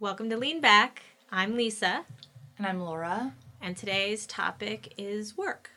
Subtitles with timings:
[0.00, 1.02] Welcome to Lean Back.
[1.30, 2.06] I'm Lisa,
[2.56, 3.34] And I'm Laura.
[3.60, 5.70] and today's topic is work.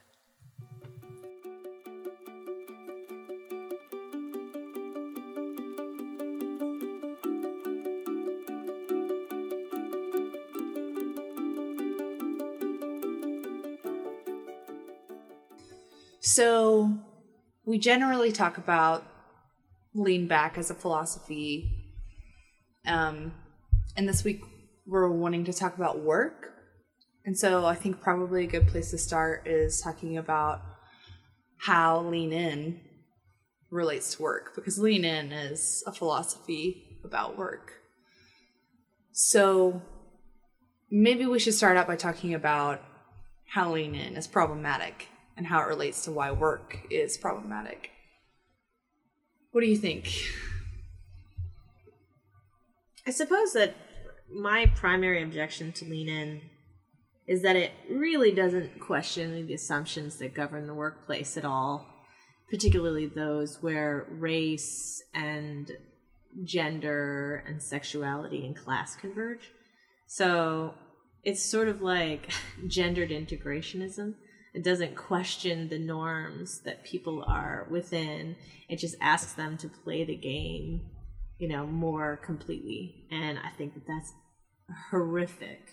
[16.19, 16.89] So,
[17.65, 19.05] we generally talk about
[19.93, 21.69] lean back as a philosophy.
[22.87, 23.33] Um,
[23.95, 24.41] and this week
[24.85, 26.51] we're wanting to talk about work.
[27.25, 30.61] And so, I think probably a good place to start is talking about
[31.57, 32.81] how lean in
[33.69, 37.73] relates to work because lean in is a philosophy about work.
[39.13, 39.81] So,
[40.91, 42.81] maybe we should start out by talking about
[43.47, 45.07] how lean in is problematic
[45.37, 47.91] and how it relates to why work is problematic.
[49.51, 50.09] What do you think?
[53.05, 53.75] I suppose that
[54.33, 56.41] my primary objection to lean in
[57.27, 61.85] is that it really doesn't question the assumptions that govern the workplace at all,
[62.49, 65.71] particularly those where race and
[66.43, 69.51] gender and sexuality and class converge.
[70.07, 70.73] So
[71.23, 72.29] it's sort of like
[72.67, 74.15] gendered integrationism.
[74.53, 78.35] It doesn't question the norms that people are within.
[78.69, 80.81] It just asks them to play the game,
[81.37, 83.07] you know, more completely.
[83.11, 84.13] And I think that that's
[84.91, 85.69] horrific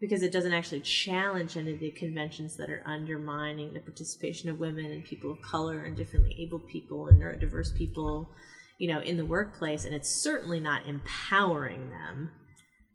[0.00, 4.58] because it doesn't actually challenge any of the conventions that are undermining the participation of
[4.58, 8.30] women and people of color and differently abled people and neurodiverse people,
[8.78, 9.84] you know, in the workplace.
[9.84, 12.30] And it's certainly not empowering them.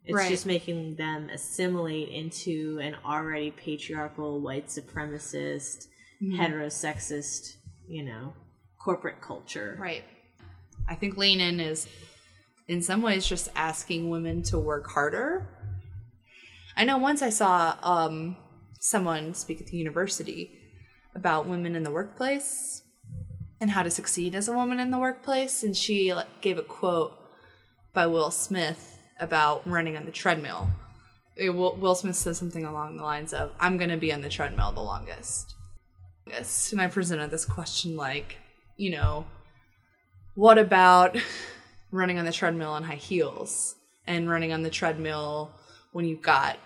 [0.04, 0.30] It's Right.
[0.30, 5.86] just making them assimilate into an already patriarchal, white supremacist,
[6.22, 6.40] mm-hmm.
[6.40, 7.56] heterosexist,
[7.88, 8.34] you know,
[8.78, 9.76] corporate culture.
[9.80, 10.04] Right.
[10.88, 11.88] I think lean in is,
[12.68, 15.48] in some ways, just asking women to work harder.
[16.76, 18.36] I know once I saw um,
[18.80, 20.58] someone speak at the university
[21.14, 22.82] about women in the workplace
[23.60, 27.12] and how to succeed as a woman in the workplace, and she gave a quote
[27.92, 30.68] by Will Smith about running on the treadmill.
[31.38, 34.72] Will Smith says something along the lines of, "I'm going to be on the treadmill
[34.72, 35.54] the longest."
[36.26, 36.72] Longest.
[36.72, 38.36] And I presented this question like,
[38.76, 39.26] you know,
[40.34, 41.16] what about
[41.90, 43.76] running on the treadmill in high heels
[44.06, 45.52] and running on the treadmill
[45.92, 46.58] when you've got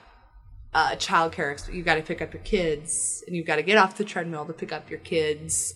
[0.75, 1.73] uh, childcare?
[1.73, 4.47] You've got to pick up your kids and you've got to get off the treadmill
[4.47, 5.75] to pick up your kids.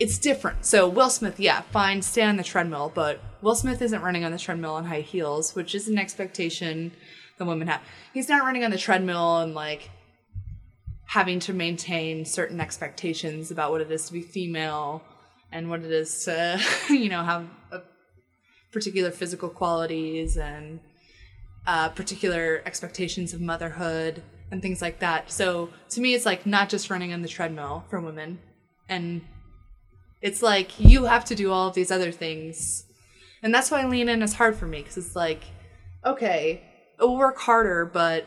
[0.00, 0.64] It's different.
[0.64, 4.32] So Will Smith, yeah, fine, stay on the treadmill, but Will Smith isn't running on
[4.32, 6.92] the treadmill in high heels, which is an expectation
[7.38, 7.82] that women have.
[8.12, 9.90] He's not running on the treadmill and like
[11.06, 15.02] having to maintain certain expectations about what it is to be female
[15.54, 16.60] and what it is to,
[16.90, 17.48] you know, have
[18.72, 20.80] particular physical qualities and
[21.66, 25.30] uh, particular expectations of motherhood and things like that.
[25.30, 28.40] So to me, it's like not just running on the treadmill for women.
[28.88, 29.22] And
[30.20, 32.84] it's like you have to do all of these other things.
[33.42, 35.44] And that's why lean in is hard for me because it's like,
[36.04, 36.62] okay,
[36.98, 38.26] we'll work harder, but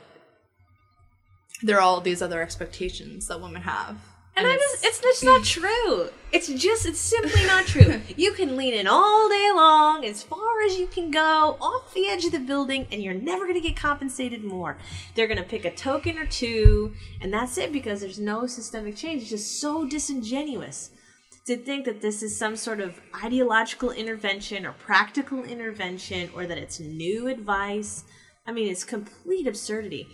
[1.62, 3.98] there are all these other expectations that women have.
[4.38, 6.10] And I just, it's just not true.
[6.32, 8.02] It's just, it's simply not true.
[8.16, 12.08] You can lean in all day long, as far as you can go, off the
[12.08, 14.78] edge of the building, and you're never going to get compensated more.
[15.16, 18.96] They're going to pick a token or two, and that's it because there's no systemic
[18.96, 19.24] change.
[19.24, 20.92] It's just so disingenuous
[21.48, 26.58] to think that this is some sort of ideological intervention or practical intervention or that
[26.58, 28.04] it's new advice.
[28.46, 30.08] I mean, it's complete absurdity.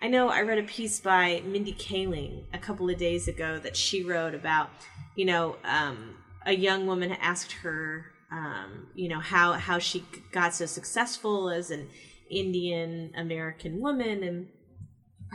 [0.00, 3.76] I know I read a piece by Mindy Kaling a couple of days ago that
[3.76, 4.70] she wrote about,
[5.16, 6.14] you know, um,
[6.46, 11.72] a young woman asked her, um, you know, how how she got so successful as
[11.72, 11.88] an
[12.30, 14.48] Indian American woman, and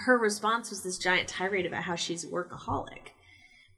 [0.05, 3.11] her response was this giant tirade about how she's a workaholic,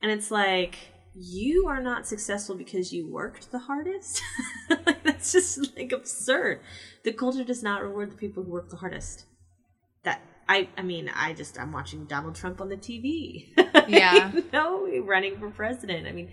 [0.03, 0.77] and it's like
[1.15, 4.21] you are not successful because you worked the hardest.
[4.85, 6.59] like, that's just like absurd.
[7.03, 9.25] The culture does not reward the people who work the hardest.
[10.47, 13.47] I I mean I just I'm watching Donald Trump on the TV.
[13.87, 14.31] Yeah.
[14.31, 16.07] you know, running for president.
[16.07, 16.31] I mean,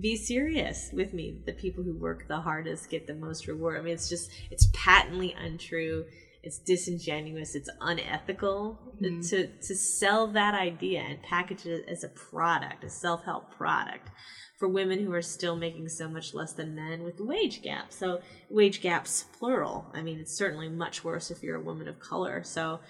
[0.00, 1.38] be serious with me.
[1.46, 3.78] The people who work the hardest get the most reward.
[3.78, 6.06] I mean, it's just it's patently untrue.
[6.42, 7.54] It's disingenuous.
[7.54, 9.20] It's unethical mm-hmm.
[9.20, 14.10] to to sell that idea and package it as a product, a self help product
[14.58, 17.92] for women who are still making so much less than men with the wage gap.
[17.92, 18.20] So
[18.50, 19.86] wage gaps plural.
[19.94, 22.42] I mean, it's certainly much worse if you're a woman of color.
[22.42, 22.80] So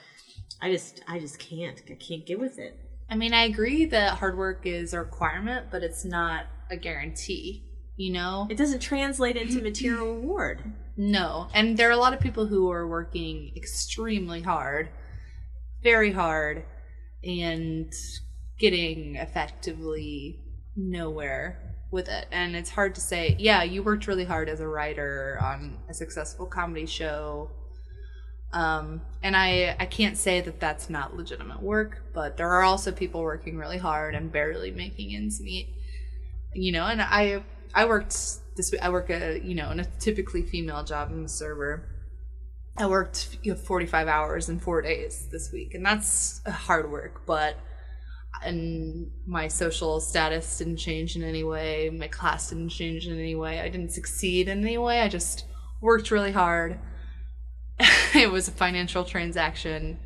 [0.60, 2.78] I just I just can't I can't get with it.
[3.10, 7.64] I mean, I agree that hard work is a requirement, but it's not a guarantee.
[7.96, 8.46] You know?
[8.48, 10.62] It doesn't translate into material reward.
[10.96, 11.48] No.
[11.54, 14.90] And there are a lot of people who are working extremely hard,
[15.82, 16.64] very hard,
[17.24, 17.92] and
[18.58, 20.40] getting effectively
[20.76, 22.26] nowhere with it.
[22.30, 25.94] And it's hard to say, yeah, you worked really hard as a writer on a
[25.94, 27.50] successful comedy show.
[28.52, 32.92] Um, and I, I can't say that that's not legitimate work, but there are also
[32.92, 35.68] people working really hard and barely making ends meet.
[36.54, 37.42] You know, and I
[37.74, 38.16] I worked
[38.56, 41.10] this I work a you know in a typically female job.
[41.10, 41.88] in the server.
[42.78, 47.22] I worked you know, 45 hours in four days this week, and that's hard work.
[47.26, 47.56] But
[48.44, 51.90] and my social status didn't change in any way.
[51.90, 53.60] My class didn't change in any way.
[53.60, 55.00] I didn't succeed in any way.
[55.00, 55.44] I just
[55.80, 56.78] worked really hard.
[58.14, 59.98] it was a financial transaction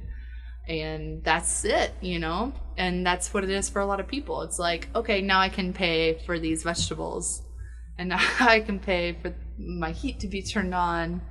[0.68, 2.52] and that's it, you know?
[2.76, 4.42] And that's what it is for a lot of people.
[4.42, 7.42] It's like, okay, now I can pay for these vegetables,
[7.98, 11.22] and now I can pay for my heat to be turned on,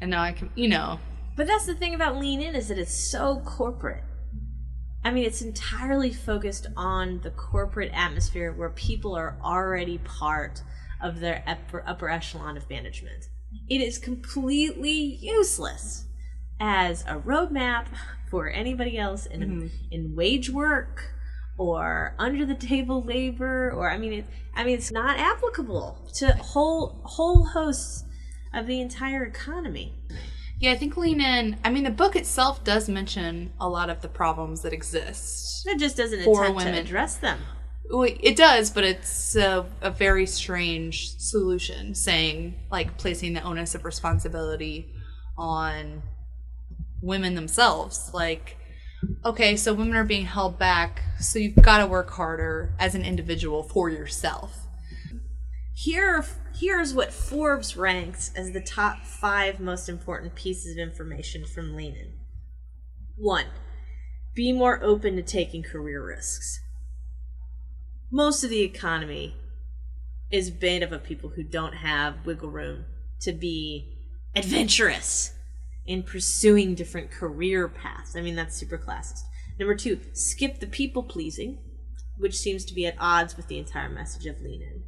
[0.00, 0.98] and now I can, you know.
[1.36, 4.04] But that's the thing about Lean In is that it's so corporate.
[5.02, 10.62] I mean, it's entirely focused on the corporate atmosphere where people are already part
[11.02, 13.28] of their upper, upper echelon of management.
[13.68, 16.06] It is completely useless
[16.60, 17.86] as a roadmap
[18.30, 19.66] for anybody else in Mm-hmm.
[19.90, 21.02] in wage work
[21.58, 26.32] or under the table labor or I mean it I mean it's not applicable to
[26.36, 28.04] whole whole hosts
[28.54, 29.94] of the entire economy.
[30.58, 34.02] Yeah, I think Lean In, I mean, the book itself does mention a lot of
[34.02, 35.66] the problems that exist.
[35.66, 36.74] It just doesn't For attempt women.
[36.74, 37.38] to address them.
[37.92, 43.84] It does, but it's a, a very strange solution, saying, like, placing the onus of
[43.84, 44.94] responsibility
[45.36, 46.02] on
[47.02, 48.12] women themselves.
[48.14, 48.56] Like,
[49.24, 53.04] okay, so women are being held back, so you've got to work harder as an
[53.04, 54.68] individual for yourself.
[55.74, 61.74] Here, here's what Forbes ranks as the top five most important pieces of information from
[61.74, 62.18] Leanin.
[63.16, 63.46] One,
[64.34, 66.60] be more open to taking career risks.
[68.12, 69.36] Most of the economy
[70.32, 72.84] is made up of people who don't have wiggle room
[73.20, 73.98] to be
[74.34, 75.32] adventurous
[75.86, 78.16] in pursuing different career paths.
[78.16, 79.22] I mean, that's super classist.
[79.60, 81.58] Number two, skip the people pleasing,
[82.16, 84.82] which seems to be at odds with the entire message of Lean In.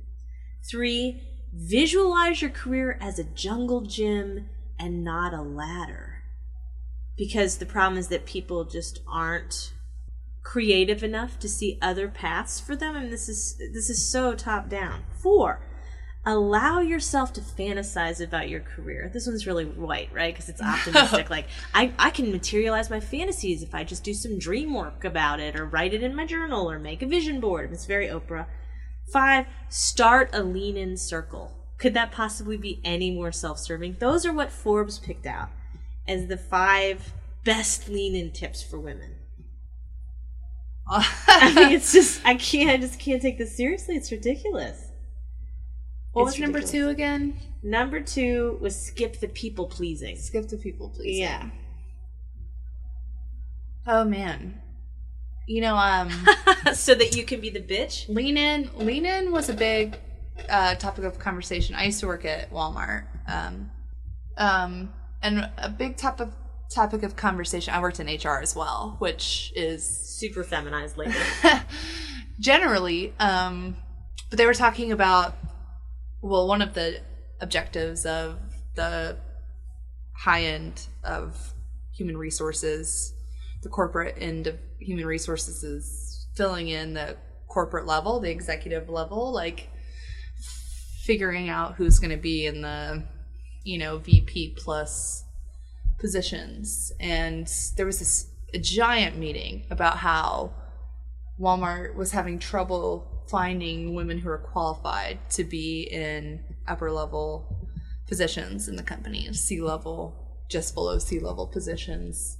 [0.68, 1.22] Three,
[1.52, 4.48] visualize your career as a jungle gym
[4.80, 6.22] and not a ladder.
[7.16, 9.72] Because the problem is that people just aren't
[10.42, 14.68] creative enough to see other paths for them and this is this is so top
[14.68, 15.02] down.
[15.22, 15.60] Four,
[16.24, 19.10] allow yourself to fantasize about your career.
[19.12, 20.34] This one's really white, right?
[20.34, 21.30] Because it's optimistic.
[21.30, 25.40] like I, I can materialize my fantasies if I just do some dream work about
[25.40, 27.72] it or write it in my journal or make a vision board.
[27.72, 28.46] It's very Oprah.
[29.12, 31.52] Five, start a lean in circle.
[31.78, 33.96] Could that possibly be any more self serving?
[33.98, 35.50] Those are what Forbes picked out
[36.06, 37.12] as the five
[37.44, 39.16] best lean in tips for women.
[41.26, 43.96] I mean, it's just, I can't, I just can't take this seriously.
[43.96, 44.90] It's ridiculous.
[46.12, 47.38] what It's was number two again?
[47.62, 50.16] Number two was skip the people pleasing.
[50.16, 51.18] Skip the people, please.
[51.18, 51.50] Yeah.
[53.86, 54.60] Oh, man.
[55.46, 56.10] You know, um,
[56.74, 58.08] so that you can be the bitch?
[58.08, 59.96] Lean In, Lean In was a big
[60.48, 61.74] uh, topic of conversation.
[61.74, 63.70] I used to work at Walmart, um,
[64.36, 64.92] um,
[65.22, 66.34] and a big topic of
[66.68, 67.74] topic of conversation.
[67.74, 69.84] I worked in HR as well, which is
[70.22, 71.16] Super feminized lately.
[72.40, 73.76] generally, um,
[74.30, 75.36] but they were talking about
[76.22, 77.00] well, one of the
[77.40, 78.38] objectives of
[78.76, 79.16] the
[80.16, 81.52] high end of
[81.92, 83.12] human resources,
[83.64, 87.16] the corporate end of human resources is filling in the
[87.48, 89.68] corporate level, the executive level, like
[91.02, 93.02] figuring out who's going to be in the,
[93.64, 95.24] you know, VP plus
[95.98, 96.92] positions.
[97.00, 100.52] And there was this a giant meeting about how
[101.40, 107.56] Walmart was having trouble finding women who are qualified to be in upper level
[108.06, 110.14] positions in the company, C level,
[110.50, 112.38] just below C level positions.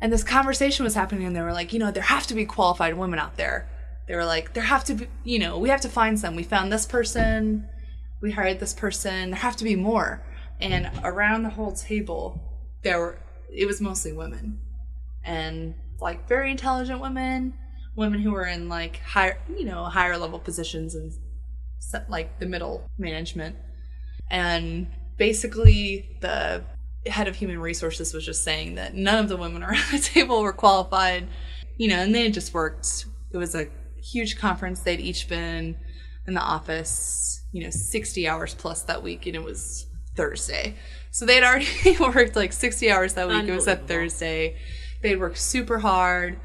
[0.00, 2.46] And this conversation was happening, and they were like, you know, there have to be
[2.46, 3.68] qualified women out there.
[4.08, 6.34] They were like, there have to be, you know, we have to find some.
[6.34, 7.68] We found this person,
[8.22, 10.24] we hired this person, there have to be more.
[10.58, 12.40] And around the whole table,
[12.82, 13.18] there were,
[13.54, 14.58] it was mostly women.
[15.24, 17.54] And like very intelligent women,
[17.96, 21.12] women who were in like higher, you know, higher level positions and
[22.08, 23.56] like the middle management.
[24.30, 26.62] And basically, the
[27.06, 30.42] head of human resources was just saying that none of the women around the table
[30.42, 31.26] were qualified,
[31.76, 33.06] you know, and they had just worked.
[33.32, 33.66] It was a
[34.02, 34.80] huge conference.
[34.80, 35.76] They'd each been
[36.26, 39.86] in the office, you know, 60 hours plus that week, and it was
[40.16, 40.76] Thursday.
[41.10, 41.66] So they'd already
[42.00, 43.44] worked like 60 hours that week.
[43.44, 43.88] It was that Unbelievable.
[43.88, 44.56] Thursday.
[45.02, 46.38] They'd worked super hard.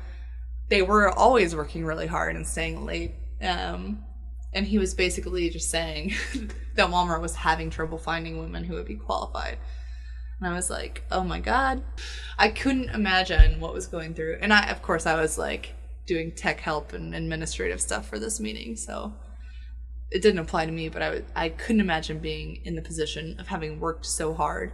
[0.69, 3.15] They were always working really hard and staying late.
[3.41, 4.03] Um,
[4.53, 6.13] and he was basically just saying
[6.75, 9.57] that Walmart was having trouble finding women who would be qualified.
[10.39, 11.83] And I was like, oh my God.
[12.37, 14.37] I couldn't imagine what was going through.
[14.41, 15.73] And I, of course, I was like
[16.05, 18.75] doing tech help and administrative stuff for this meeting.
[18.75, 19.13] So
[20.11, 23.37] it didn't apply to me, but I, was, I couldn't imagine being in the position
[23.39, 24.71] of having worked so hard.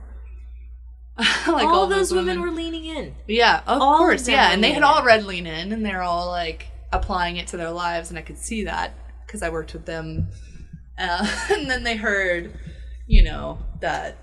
[1.48, 3.15] like all, those women, were leaning in.
[3.27, 6.01] yeah, of All course, them yeah, and they had all read Lean In, and they're
[6.01, 8.94] all like applying it to their lives, and I could see that
[9.25, 10.30] because I worked with them.
[10.98, 12.58] Uh, and then they heard,
[13.08, 14.18] you know, that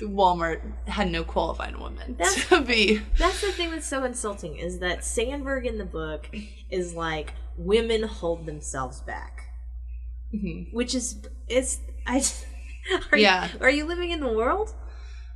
[0.00, 3.02] Walmart had no qualified women That's- to be.
[3.18, 6.28] That's the thing that's so insulting is that Sandberg in the book
[6.70, 9.48] is like women hold themselves back,
[10.34, 10.72] Mhm.
[10.72, 11.16] which is
[11.48, 12.22] it's I.
[13.12, 13.48] Are Yeah.
[13.52, 14.74] You, are you living in the world?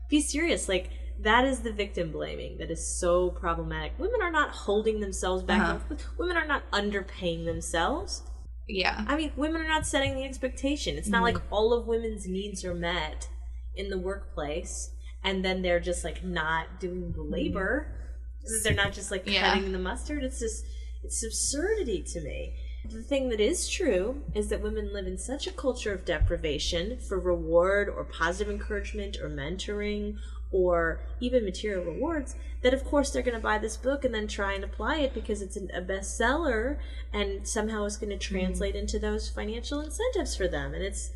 [0.08, 0.68] Be serious.
[0.68, 3.98] Like that is the victim blaming that is so problematic.
[3.98, 5.60] Women are not holding themselves back.
[5.90, 5.96] Uh-huh.
[6.18, 8.22] Women are not underpaying themselves.
[8.68, 10.96] Yeah, I mean, women are not setting the expectation.
[10.96, 11.36] It's not Mm-hmm.
[11.36, 13.28] like all of women's needs are met
[13.76, 14.90] in the workplace
[15.22, 17.92] and then they're just like not doing the labor.
[18.64, 19.32] They're not just like Mm-hmm.
[19.34, 19.54] Yeah.
[19.54, 20.22] cutting the mustard.
[20.25, 20.64] It's just
[21.04, 22.56] it's absurdity to me.
[22.90, 26.99] The thing that is true is that women live in such a culture of deprivation
[26.99, 30.16] for reward or positive encouragement or mentoring
[30.52, 34.26] or even material rewards that of course they're going to buy this book and then
[34.26, 36.78] try and apply it because it's a bestseller
[37.12, 38.35] and somehow it's going to mm-hmm.
[38.35, 40.75] translate into those financial incentives for them.
[40.75, 41.11] And it's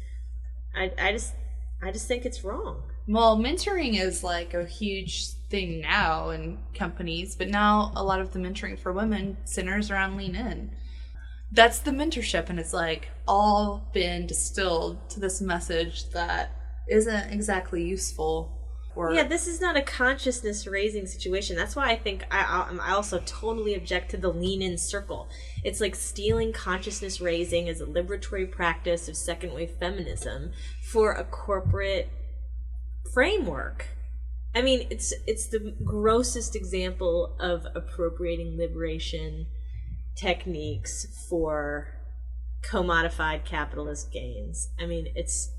[0.74, 1.34] I, I just
[1.82, 2.82] i just think it's wrong.
[3.08, 8.32] Well, mentoring is like a huge thing now in companies, but now a lot of
[8.32, 10.70] the mentoring for women centers around lean in.
[11.52, 16.50] That's the mentorship, and it's like all been distilled to this message that
[16.88, 18.56] isn't exactly useful.
[18.96, 22.68] Or yeah this is not a consciousness raising situation that's why i think I, I
[22.68, 25.28] um, I also totally object to the lean in circle
[25.62, 30.50] it's like stealing consciousness raising as a liberatory practice of second wave feminism
[30.82, 32.10] for a corporate
[33.14, 33.86] framework
[34.56, 39.46] i mean it's it's the grossest example of appropriating liberation
[40.20, 41.88] techniques for
[42.62, 44.68] commodified capitalist gains.
[44.78, 45.52] I mean it's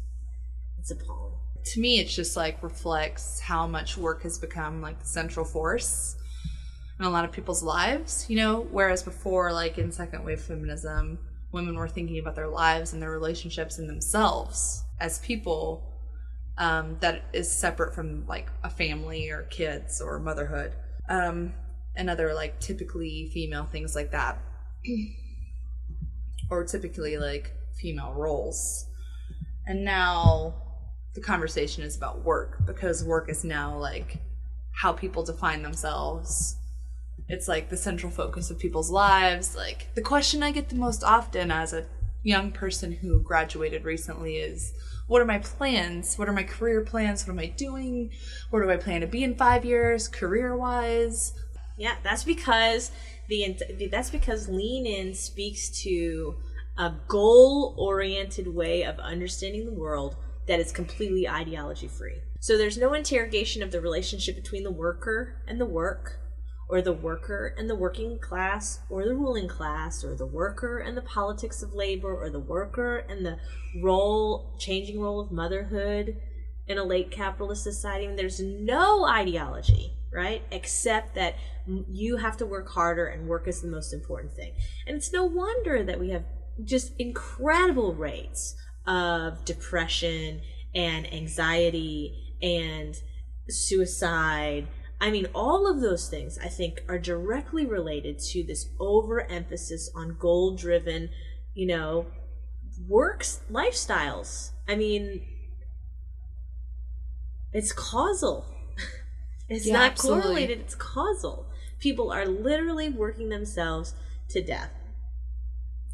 [0.77, 1.34] it's appalling.
[1.63, 6.15] To me, it's just like reflects how much work has become like the central force
[7.00, 11.20] in a lot of people's lives, you know, whereas before, like in second wave feminism,
[11.51, 15.84] women were thinking about their lives and their relationships and themselves as people
[16.58, 20.74] um, that is separate from like a family or kids or motherhood
[21.10, 21.53] um,
[21.96, 24.39] and other like typically female things like that
[26.50, 28.85] or typically like female roles.
[29.65, 30.55] And now
[31.13, 34.17] the conversation is about work because work is now like
[34.71, 36.57] how people define themselves.
[37.27, 39.55] It's like the central focus of people's lives.
[39.55, 41.85] Like the question i get the most often as a
[42.23, 44.73] young person who graduated recently is
[45.07, 46.17] what are my plans?
[46.17, 47.25] What are my career plans?
[47.25, 48.11] What am i doing?
[48.50, 51.33] Where do i plan to be in five years career wise
[51.77, 52.91] Yeah, that's because
[53.31, 56.35] the that's because lean in speaks to
[56.77, 60.15] a goal-oriented way of understanding the world
[60.47, 62.21] that is completely ideology free.
[62.39, 66.19] So there's no interrogation of the relationship between the worker and the work
[66.69, 70.97] or the worker and the working class or the ruling class or the worker and
[70.97, 73.38] the politics of labor or the worker and the
[73.83, 76.15] role changing role of motherhood
[76.67, 81.36] in a late capitalist society and there's no ideology right except that
[81.89, 84.53] you have to work harder and work is the most important thing
[84.88, 86.24] and it's no wonder that we have
[86.63, 90.41] just incredible rates of depression
[90.75, 92.96] and anxiety and
[93.48, 94.68] suicide
[95.01, 100.15] I mean, all of those things I think are directly related to this overemphasis on
[100.20, 101.10] goal driven,
[101.56, 102.06] you know,
[102.88, 104.51] works lifestyles.
[104.70, 105.25] I mean,
[107.51, 108.46] it's causal.
[109.51, 110.22] It's Yeah, not absolutely.
[110.24, 111.46] correlated, it's causal.
[111.79, 113.93] People are literally working themselves
[114.29, 114.72] to death.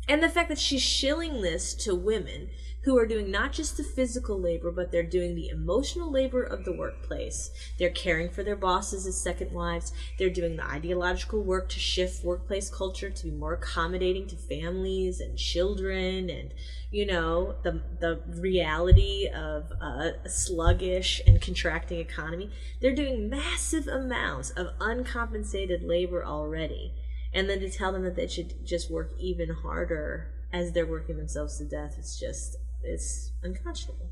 [0.08, 2.50] And the fact that she's shilling this to women
[2.88, 6.64] who are doing not just the physical labor, but they're doing the emotional labor of
[6.64, 7.52] the workplace.
[7.78, 9.92] They're caring for their bosses as second wives.
[10.18, 15.20] They're doing the ideological work to shift workplace culture to be more accommodating to families
[15.20, 16.54] and children and,
[16.90, 22.52] you know, the, the reality of a sluggish and contracting economy.
[22.80, 26.94] They're doing massive amounts of uncompensated labor already
[27.34, 31.18] and then to tell them that they should just work even harder as they're working
[31.18, 31.96] themselves to death.
[32.00, 34.10] It's just it's unconscionable.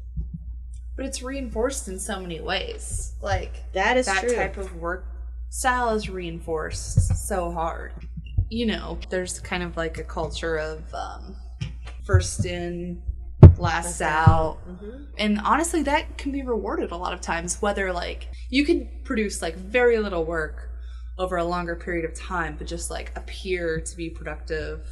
[0.95, 3.13] But it's reinforced in so many ways.
[3.21, 4.35] Like That is that true.
[4.35, 5.05] type of work
[5.49, 7.93] style is reinforced so hard.
[8.49, 11.35] You know, there's kind of like a culture of um,
[12.05, 13.01] first in,
[13.57, 14.57] last out.
[14.67, 15.07] Mhm.
[15.17, 19.41] And honestly, that can be rewarded a lot of times, whether like you can produce
[19.41, 20.69] like very little work
[21.17, 24.87] over a longer period of time, but just like appear to be productive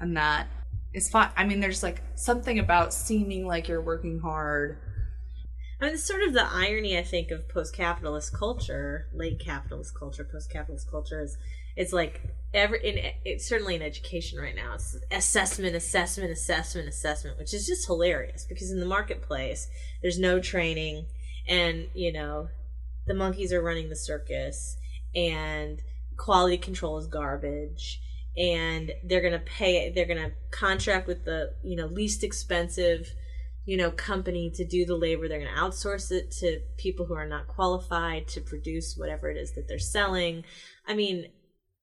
[0.00, 0.46] and that
[0.94, 1.30] is fine.
[1.36, 4.78] I mean, there's like something about seeming like you're working hard.
[5.80, 10.24] I mean, it's sort of the irony, I think, of post-capitalist culture, late capitalist culture,
[10.24, 11.36] post-capitalist culture is
[11.76, 14.74] it's like every in it's certainly in education right now.
[14.74, 19.68] It's assessment, assessment, assessment, assessment, which is just hilarious because in the marketplace
[20.02, 21.06] there's no training,
[21.46, 22.48] and you know
[23.06, 24.76] the monkeys are running the circus,
[25.14, 25.80] and
[26.16, 28.00] quality control is garbage.
[28.38, 29.90] And they're gonna pay.
[29.90, 33.12] They're gonna contract with the you know least expensive
[33.68, 37.12] you know company to do the labor they're going to outsource it to people who
[37.12, 40.42] are not qualified to produce whatever it is that they're selling
[40.86, 41.30] i mean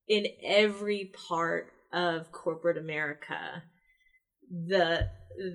[0.07, 3.61] in every part of corporate america
[4.49, 5.07] the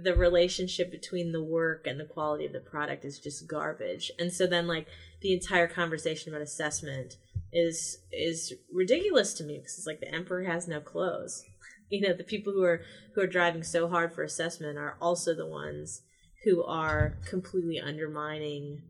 [0.05, 4.33] the relationship between the work and the quality of the product is just garbage and
[4.33, 4.87] so then like
[5.23, 7.17] the entire conversation about assessment
[7.53, 11.43] is is ridiculous to me because it's like the emperor has no clothes.
[11.93, 12.83] You know the people who are
[13.17, 16.03] who are driving so hard for assessment are also the ones
[16.45, 18.83] who are completely undermining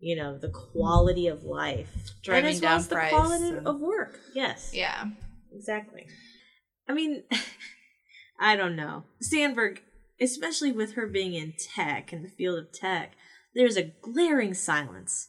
[0.00, 1.88] you know the quality of life.
[2.22, 4.20] Driving and as well down as the price quality and- of work.
[4.34, 4.72] Yes.
[4.74, 5.04] Yeah.
[5.50, 6.06] exactly.
[6.86, 7.22] I mean
[8.38, 9.04] i don't know.
[9.22, 9.80] Sandberg
[10.20, 13.12] especially with her being in tech in the field of tech
[13.54, 15.28] there's a glaring silence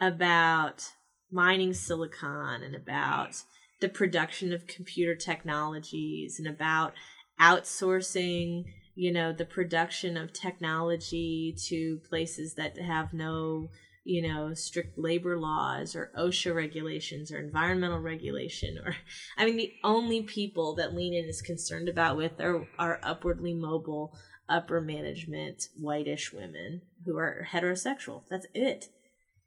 [0.00, 0.92] about
[1.34, 3.42] mining silicon and about
[3.80, 6.92] the production of computer technologies and about
[7.40, 8.64] outsourcing
[8.94, 13.68] you know the production of technology to places that have no
[14.04, 18.94] you know strict labor laws or osha regulations or environmental regulation or
[19.36, 23.52] i mean the only people that lean in is concerned about with are, are upwardly
[23.52, 24.16] mobile
[24.48, 28.22] upper management whitish women who are heterosexual.
[28.28, 28.88] That's it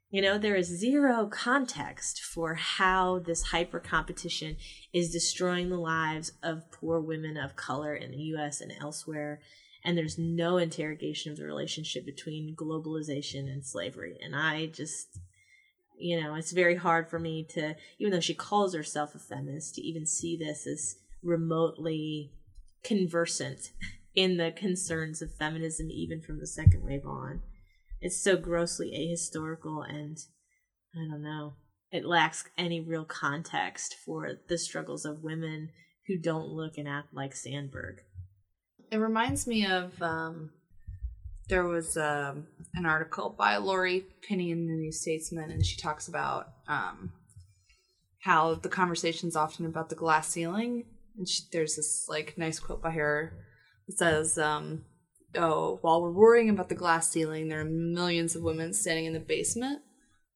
[0.09, 4.55] you know, there is zero context for how this hyper competition
[4.93, 9.41] is destroying the lives of poor women of color in the US and elsewhere.
[9.83, 14.17] And there's no interrogation of the relationship between globalization and slavery.
[14.23, 15.19] And I just,
[15.97, 19.75] you know, it's very hard for me to, even though she calls herself a feminist,
[19.75, 22.31] to even see this as remotely
[22.83, 23.71] conversant
[24.15, 27.41] in the concerns of feminism, even from the second wave on
[28.01, 30.17] it's so grossly ahistorical and
[30.95, 31.53] I don't know.
[31.91, 35.69] It lacks any real context for the struggles of women
[36.07, 38.01] who don't look and act like Sandberg.
[38.91, 40.51] It reminds me of um,
[41.49, 46.07] there was um, an article by Laurie Penny in the New Statesman, and she talks
[46.07, 47.11] about um,
[48.21, 50.85] how the conversation's often about the glass ceiling.
[51.17, 53.33] And she, there's this like nice quote by her
[53.87, 54.83] that says, um,
[55.37, 59.13] "Oh, while we're worrying about the glass ceiling, there are millions of women standing in
[59.13, 59.81] the basement,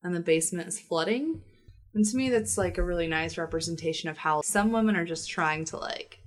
[0.03, 1.41] and the basement is flooding."
[1.93, 5.29] And to me, that's like a really nice representation of how some women are just
[5.29, 6.19] trying to like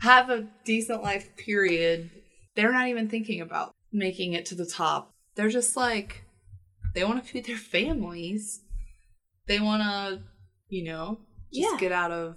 [0.00, 2.10] have a decent life period
[2.54, 6.22] they're not even thinking about making it to the top they're just like
[6.94, 8.60] they want to feed their families
[9.46, 10.20] they want to
[10.68, 11.18] you know
[11.50, 11.78] just Yeah.
[11.78, 12.36] get out of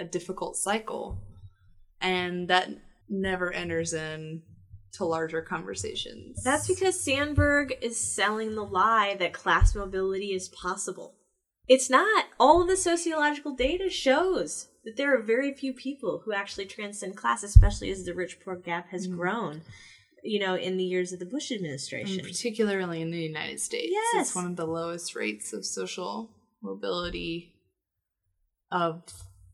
[0.00, 1.18] a difficult cycle
[2.00, 2.70] and that
[3.08, 4.42] never enters in
[4.92, 11.14] to larger conversations That's because Sandberg is selling the lie that class mobility is possible.
[11.68, 12.26] It's not.
[12.40, 17.16] All of the sociological data shows that there are very few people who actually transcend
[17.16, 19.16] class, especially as the rich poor gap has mm.
[19.16, 19.60] grown,
[20.24, 22.20] you know, in the years of the Bush administration.
[22.20, 24.28] and particularly in the united states Yes.
[24.28, 26.30] it's one of the lowest rates of social
[26.62, 27.54] mobility
[28.72, 29.02] of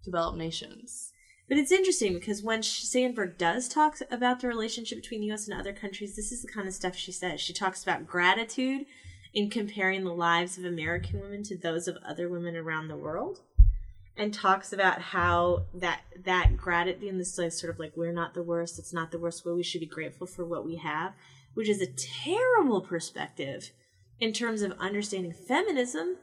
[0.05, 1.13] developed nations
[1.49, 5.47] But it's interesting because when Sandberg does talk about the relationship between the U.S.
[5.47, 7.41] and other countries, this is the kind of stuff she says.
[7.41, 8.87] She talks about gratitude
[9.35, 13.41] in comparing the lives of American women to those of other women around the world,
[14.17, 18.43] and talks about how that that gratitude and this sort of like we're not the
[18.43, 19.45] worst, it's not the worst.
[19.45, 21.13] Well, we should be grateful for what we have,
[21.55, 23.71] which is a terrible perspective
[24.21, 26.17] in terms of understanding feminism.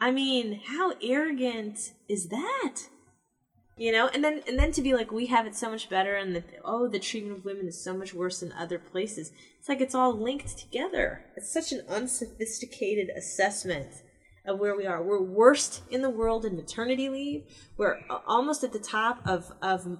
[0.00, 2.82] I mean, how arrogant is that?
[3.78, 6.16] You know and then and then to be like we have it so much better
[6.16, 9.32] and that oh the treatment of women is so much worse than other places.
[9.58, 11.24] It's like it's all linked together.
[11.36, 14.02] It's such an unsophisticated assessment
[14.46, 15.02] of where we are.
[15.02, 17.44] We're worst in the world in maternity leave.
[17.76, 19.98] We're almost at the top of of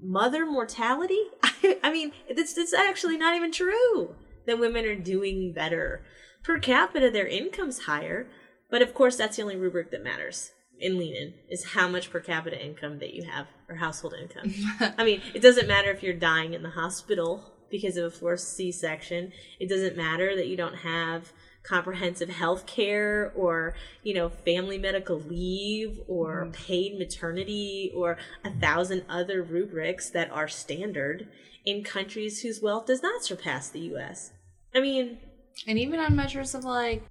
[0.00, 1.22] mother mortality.
[1.42, 4.14] I, I mean, it's it's actually not even true
[4.46, 6.04] that women are doing better.
[6.42, 7.10] Per capita.
[7.10, 8.30] Their income's higher,
[8.70, 12.10] but of course, that's the only rubric that matters in lean in is how much
[12.10, 14.52] per capita income that you have or household income.
[14.98, 18.54] I mean, it doesn't matter if you're dying in the hospital because of a forced
[18.56, 19.32] C-section.
[19.60, 21.32] It doesn't matter that you don't have
[21.64, 26.52] comprehensive health care or, you know, family medical leave or Mm-hmm.
[26.52, 31.28] paid maternity or a thousand other rubrics that are standard
[31.66, 34.30] in countries whose wealth does not surpass the US.
[34.74, 35.18] I mean,
[35.66, 37.02] And even on measures of like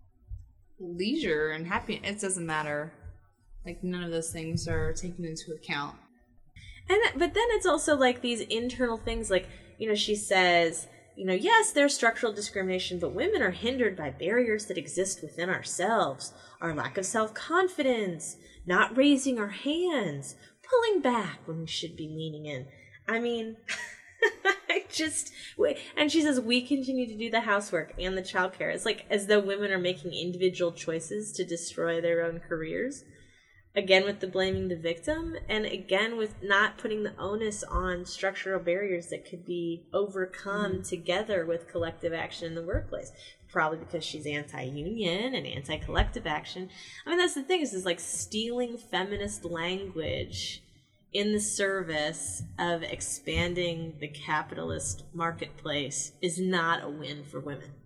[0.79, 2.93] leisure and happiness, it doesn't matter.
[3.67, 5.97] Like none of those things are taken into account.
[6.87, 11.25] And but then it's also like these internal things like, you know, she says, you
[11.25, 16.31] know, yes, there's structural discrimination, but women are hindered by barriers that exist within ourselves.
[16.61, 22.45] Our lack of self-confidence, not raising our hands, pulling back when we should be leaning
[22.45, 22.67] in.
[23.05, 23.57] I mean,
[24.69, 25.33] I just.
[25.97, 28.73] And she says we continue to do the housework and the childcare.
[28.73, 33.03] It's like as though women are making individual choices to destroy their own careers
[33.77, 38.59] again with the blaming the victim and again with not putting the onus on structural
[38.59, 40.81] barriers that could be overcome mm-hmm.
[40.81, 43.11] together with collective action in the workplace.
[43.49, 46.69] Probably because she's anti-union and anti-collective action.
[47.05, 50.63] I mean that's the thing is is like stealing feminist language
[51.13, 57.76] in the service of expanding the capitalist marketplace is not a win for women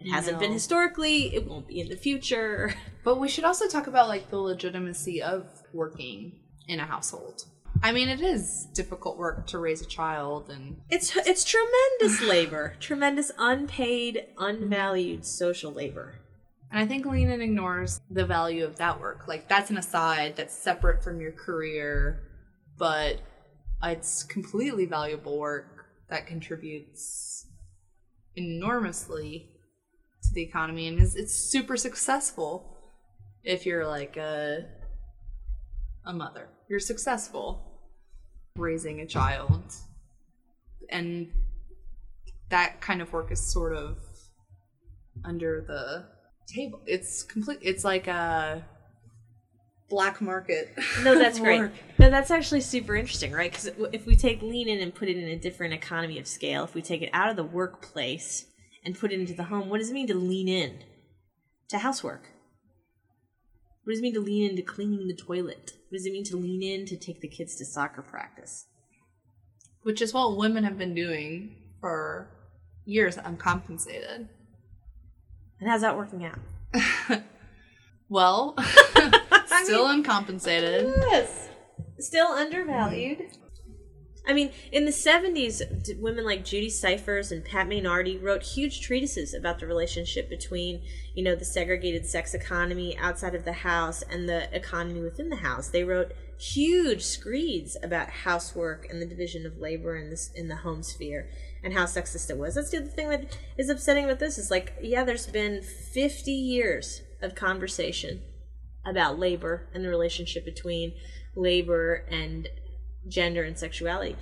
[0.00, 3.86] it hasn't been historically it won't be in the future But we should also talk
[3.86, 7.44] about like the legitimacy of working in a household.
[7.82, 12.76] I mean, it is difficult work to raise a child and It's it's tremendous labor,
[12.78, 16.16] tremendous unpaid, unvalued social labor.
[16.70, 19.26] And I think Lean In ignores the value of that work.
[19.26, 22.22] Like that's an aside that's separate from your career,
[22.76, 23.20] but
[23.82, 27.46] it's completely valuable work that contributes
[28.36, 29.48] enormously
[30.30, 32.76] to the economy and is it's super successful
[33.44, 34.66] if you're like a
[36.06, 36.48] a mother.
[36.68, 37.66] You're successful
[38.56, 39.62] raising a child.
[40.88, 41.30] And
[42.48, 43.98] that kind of work is sort of
[45.24, 46.06] under the
[46.52, 46.80] table.
[46.86, 47.58] It's complete.
[47.62, 48.64] It's like a
[49.88, 50.74] black market.
[51.02, 51.70] No, that's great.
[51.98, 53.50] No, that's actually super interesting, right?
[53.50, 56.64] Because if we take lean in and put it in a different economy of scale,
[56.64, 58.46] if we take it out of the workplace
[58.84, 60.84] and put it into the home, what does it mean to lean in
[61.68, 62.28] to housework?
[63.84, 65.72] What does it mean to lean into cleaning the toilet?
[65.88, 68.66] What does it mean to lean in to take the kids to soccer practice?
[69.82, 72.30] Which is what women have been doing for
[72.84, 74.28] years, uncompensated.
[75.58, 77.22] And how's that working out?
[78.10, 78.56] Well,
[79.62, 80.92] still uncompensated.
[81.10, 81.48] Yes.
[82.00, 83.18] Still undervalued.
[83.18, 83.46] Mm-hmm.
[84.26, 89.34] I mean, in the 70s, women like Judy Syfers and Pat Mainardi wrote huge treatises
[89.34, 90.82] about the relationship between,
[91.14, 95.36] you know, the segregated sex economy outside of the house and the economy within the
[95.36, 95.68] house.
[95.68, 100.56] They wrote huge screeds about housework and the division of labor in this in the
[100.56, 101.28] home sphere
[101.62, 102.54] and how sexist it was.
[102.54, 106.30] That's the other thing that is upsetting about this is like, yeah, there's been 50
[106.30, 108.22] years of conversation
[108.86, 110.94] about labor and the relationship between
[111.36, 112.48] labor and
[113.08, 114.16] gender and sexuality.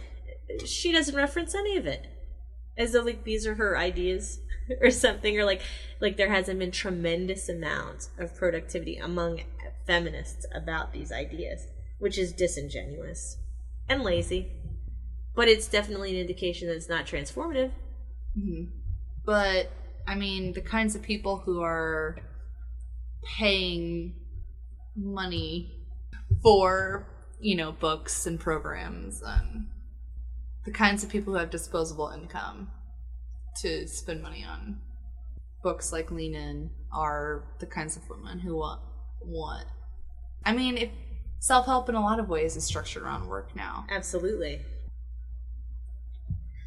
[0.64, 2.06] She doesn't reference any of it.
[2.76, 4.40] As though like these are her ideas
[4.80, 5.62] or something, or like
[6.00, 9.40] like there hasn't been tremendous amount of productivity among
[9.86, 11.66] feminists about these ideas,
[11.98, 13.38] which is disingenuous
[13.88, 14.52] and lazy.
[15.34, 17.72] But it's definitely an indication that it's not transformative.
[18.38, 18.64] Mm-hmm.
[19.24, 19.70] But
[20.06, 22.16] I mean, the kinds of people who are
[23.22, 24.14] paying
[24.96, 25.84] money
[26.42, 27.06] for,
[27.40, 29.68] you know, books and programs and
[30.64, 32.70] the kinds of people who have disposable income
[33.61, 34.81] to spend money on
[35.62, 38.81] books like Lean In are the kinds of women who want
[39.20, 39.66] want.
[40.44, 40.90] I mean, if
[41.40, 43.87] self-help in a lot of ways is structured around work now.
[43.90, 44.61] Absolutely.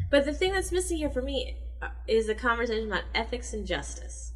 [0.10, 3.66] But the thing that's missing here for me uh, is a conversation about ethics and
[3.66, 4.31] justice.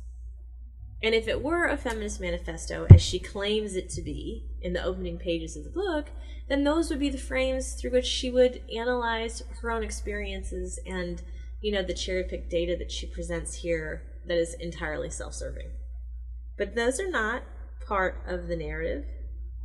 [1.03, 4.84] And if it were a feminist manifesto, as she claims it to be in the
[4.84, 6.08] opening pages of the book,
[6.47, 11.21] then those would be the frames through which she would analyze her own experiences and,
[11.62, 15.69] you know, the cherry picked data that she presents here that is entirely self serving.
[16.58, 17.43] But those are not
[17.86, 19.05] part of the narrative.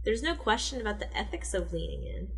[0.05, 2.29] There's no question about the ethics of leaning in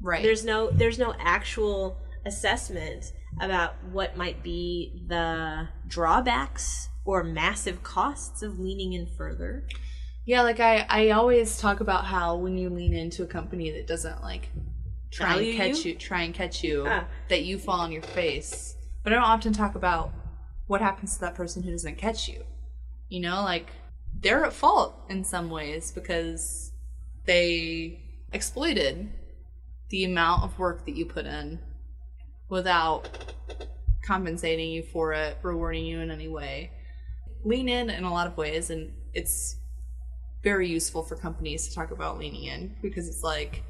[0.00, 0.22] Right.
[0.22, 8.42] there's no there's no actual assessment about what might be the drawbacks or massive costs
[8.42, 9.64] of leaning in further
[10.26, 13.86] Yeah, like I, I always talk about how when you lean into a company that
[13.86, 14.48] doesn't like
[15.10, 15.92] try Value and catch you?
[15.92, 15.98] you?
[15.98, 17.06] try and catch you, Ah.
[17.28, 18.74] that you fall on your face.
[19.04, 20.12] But I don't often talk about
[20.66, 22.42] what happens to that person who doesn't catch you.
[23.08, 23.70] You know, like
[24.20, 26.72] they're at fault in some ways because
[27.24, 28.00] they
[28.32, 29.08] exploited
[29.90, 31.60] the amount of work that you put in
[32.48, 33.08] without
[34.04, 36.72] compensating you for it, rewarding you in any way.
[37.44, 39.56] Lean in in a lot of ways, and it's
[40.42, 43.64] very useful for companies to talk about leaning in because it's like,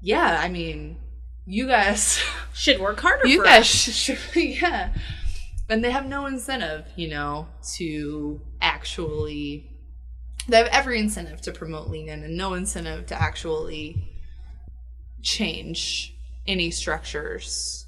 [0.00, 0.98] yeah, I mean,
[1.46, 2.22] you guys,
[2.54, 3.94] Should work harder you for guys us.
[3.94, 4.92] should, yeah,
[5.68, 9.66] and they have no incentive, you know, to actually.
[10.48, 14.10] They have every incentive to promote lean in, and no incentive to actually
[15.22, 17.86] change any structures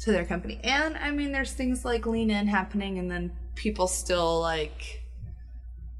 [0.00, 0.60] to their company.
[0.62, 5.02] And I mean, there's things like lean in happening, and then people still like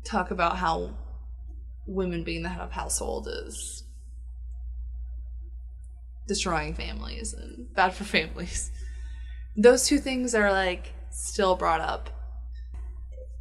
[0.05, 0.95] talk about how
[1.87, 3.83] women being the head of household is
[6.29, 8.71] destroying families and bad for families.
[9.57, 12.11] Those two things are like still brought up.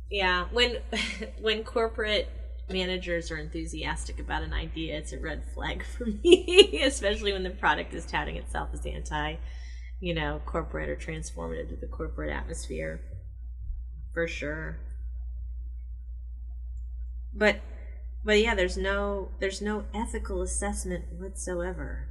[0.09, 0.77] Yeah, when
[1.39, 2.29] when corporate
[2.69, 7.49] managers are enthusiastic about an idea, it's a red flag for me, especially when the
[7.49, 9.35] product is touting itself as anti,
[9.99, 13.01] you know, corporate or transformative to the corporate atmosphere.
[14.15, 14.77] For sure.
[17.33, 17.57] But
[18.23, 22.07] but yeah, there's no there's no ethical assessment whatsoever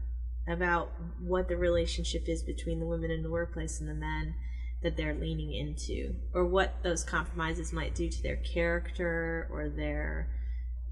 [0.47, 4.35] about what the relationship is between the women in the workplace and the men
[4.83, 10.29] that they're leaning into or what those compromises might do to their character or their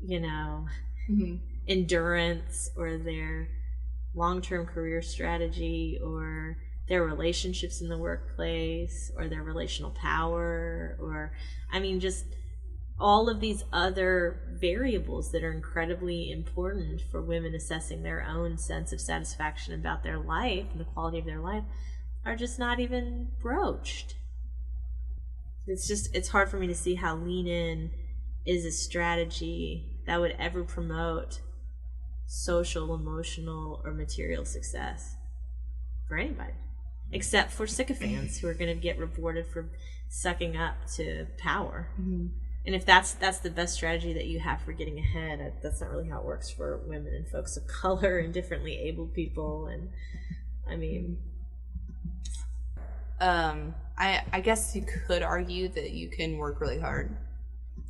[0.00, 0.66] you know
[1.10, 1.36] mm-hmm.
[1.68, 3.48] endurance or their
[4.14, 6.56] long-term career strategy or
[6.88, 11.32] their relationships in the workplace or their relational power or
[11.72, 12.24] i mean just
[12.98, 18.92] all of these other variables that are incredibly important for women assessing their own sense
[18.92, 21.64] of satisfaction about their life and the quality of their life
[22.24, 24.14] are just not even broached.
[25.66, 27.90] It's just it's hard for me to see how lean in
[28.46, 31.40] is a strategy that would ever promote
[32.26, 35.16] social, emotional, or material success
[36.08, 36.52] for anybody.
[37.12, 39.68] Except for sycophants who are going to get rewarded for
[40.08, 41.88] sucking up to power.
[42.64, 45.80] And if that's that's the best strategy that you have for getting ahead, uh, that's
[45.80, 49.66] not really how it works for women and folks of color and differently abled people.
[49.66, 49.90] And
[50.68, 51.18] I mean,
[53.20, 57.16] um I I guess you could argue that you can work really hard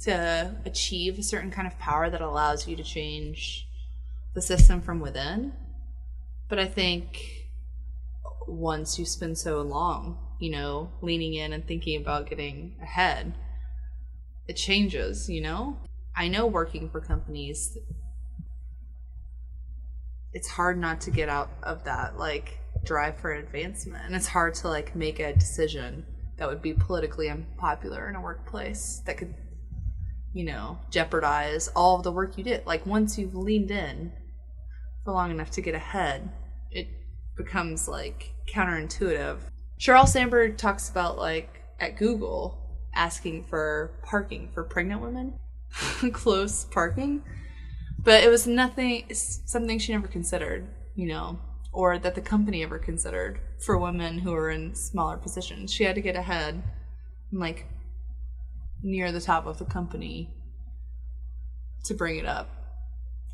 [0.00, 3.68] to achieve a certain kind of power that allows you to change
[4.35, 5.52] the system from within.
[6.48, 7.41] But I think
[8.48, 13.35] once you spend so long, you know, leaning in and thinking about getting ahead,
[14.48, 15.78] it changes, you know?
[16.16, 17.76] I know working for companies
[20.33, 24.55] it's hard not to get out of that like drive for advancement and it's hard
[24.55, 26.05] to like make a decision
[26.38, 29.35] that would be politically unpopular in a workplace that could
[30.33, 34.11] you know jeopardize all of the work you did like once you've leaned in
[35.05, 36.31] for long enough to get ahead
[37.36, 39.38] becomes like counterintuitive.
[39.78, 42.58] Sheryl Sandberg talks about like at Google
[42.94, 45.34] asking for parking for pregnant women.
[46.12, 47.22] Close parking.
[47.98, 51.38] But it was nothing something she never considered you know
[51.72, 55.72] or that the company ever considered for women who are in smaller positions.
[55.72, 56.62] She had to get ahead
[57.30, 57.66] and like
[58.82, 60.34] near the top of the company
[61.84, 62.50] to bring it up.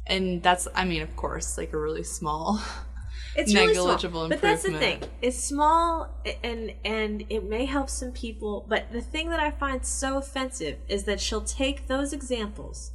[0.06, 2.62] And that's i mean of course like a really small
[3.36, 3.86] it's really small.
[3.86, 5.02] Negligible But that's the thing.
[5.22, 6.08] It's small,
[6.42, 8.66] and and it may help some people.
[8.68, 12.92] But the thing that I find so offensive is that she'll take those examples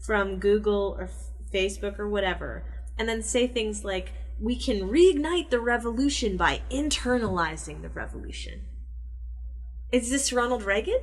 [0.00, 1.10] from Google or
[1.52, 2.64] Facebook or whatever,
[2.98, 8.66] and then say things like, "We can reignite the revolution by internalizing the revolution."
[9.90, 11.00] Is this Ronald Reagan?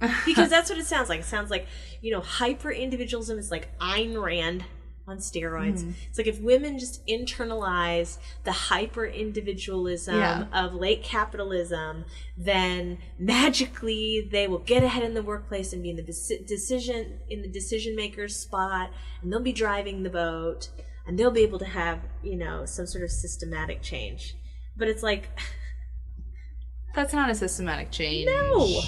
[0.26, 1.20] because that's what it sounds like.
[1.20, 1.66] It sounds like,
[2.00, 4.64] you know, hyper individualism is like Ayn Rand
[5.08, 5.82] on steroids.
[5.82, 5.90] Hmm.
[6.08, 10.46] It's like if women just internalize the hyper individualism Yeah.
[10.52, 12.04] of late capitalism,
[12.36, 16.02] then magically they will get ahead in the workplace and be in the
[16.46, 18.90] decision in the decision maker's spot,
[19.22, 20.68] and they'll be driving the boat,
[21.06, 24.36] and they'll be able to have you know some sort of systematic change.
[24.76, 25.28] But it's like
[26.94, 28.26] That's not a systematic change.
[28.26, 28.80] No.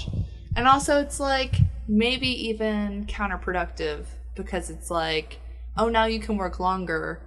[0.55, 1.55] And also, it's like
[1.87, 4.05] maybe even counterproductive
[4.35, 5.39] because it's like,
[5.77, 7.21] oh, now you can work longer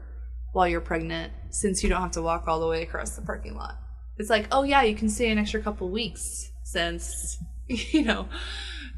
[0.53, 3.55] while you're pregnant since you don't have to walk all the way across the parking
[3.55, 3.79] lot.
[4.17, 8.29] It's like, oh, yeah, you can stay an extra couple weeks since, you know,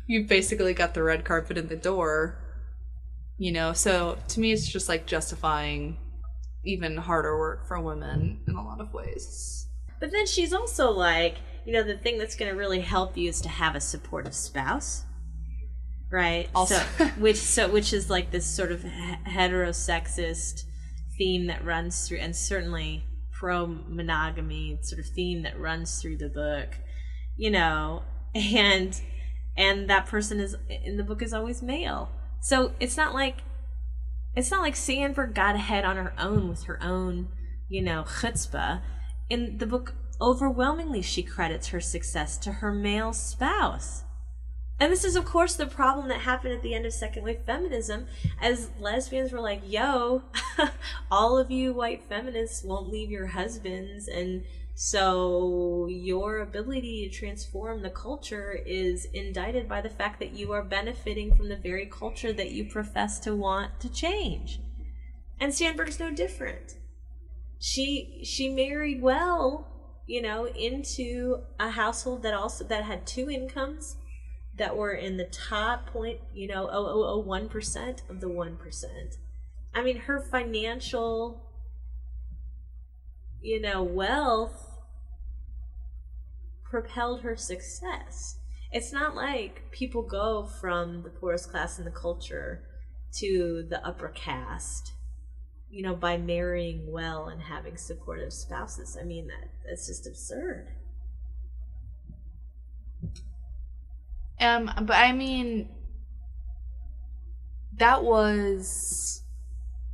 [0.07, 2.39] you've basically got the red carpet in the door,
[3.39, 3.73] you know?
[3.73, 5.97] So to me, it's just like justifying
[6.65, 9.69] even harder work for women in a lot of ways.
[10.01, 13.29] But then she's also like, you know, the thing that's going to really help you
[13.29, 15.05] is to have a supportive spouse.
[16.11, 16.49] Right.
[16.55, 20.65] Also- so, which so which is like this sort of heterosexist
[21.19, 26.29] theme that runs through and certainly pro monogamy sort of theme that runs through the
[26.29, 26.79] book.
[27.37, 28.03] You know,
[28.35, 29.01] and
[29.57, 32.11] and that person is in the book is always male.
[32.41, 33.39] So it's not like
[34.35, 37.29] it's not like Sandberg got ahead on her own with her own,
[37.69, 38.83] you know, chutzpah.
[39.29, 44.05] In the book, overwhelmingly she credits her success to her male spouse.
[44.79, 47.41] And this is, of course, the problem that happened at the end of second wave
[47.47, 48.07] feminism,
[48.43, 50.23] as lesbians were like, yo,
[51.11, 57.81] all of you white feminists won't leave your husbands, and so your ability to transform
[57.81, 62.35] the culture is indicted by the fact that you are benefiting from the very culture
[62.35, 64.61] that you profess to want to change.
[65.41, 66.77] And Sandberg's no different.
[67.59, 69.67] She she married well,
[70.07, 73.97] you know, into a household that also that had two incomes
[74.57, 78.29] that were in the top point, you know, oh oh oh one percent of the
[78.29, 79.17] one percent.
[79.75, 81.43] I mean, her financial,
[83.43, 84.81] you know, wealth
[86.65, 88.39] propelled her success.
[88.73, 92.63] It's not like people go from the poorest class in the culture
[93.19, 94.93] to the upper caste,
[95.71, 98.97] you know, by marrying well and having supportive spouses.
[99.01, 100.69] I mean, that that's just absurd.
[104.41, 105.69] Um, but I mean,
[107.77, 109.23] that was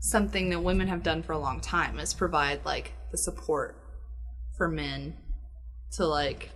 [0.00, 3.76] something that women have done for a long time is provide like the support
[4.56, 5.16] for men
[5.92, 6.50] to like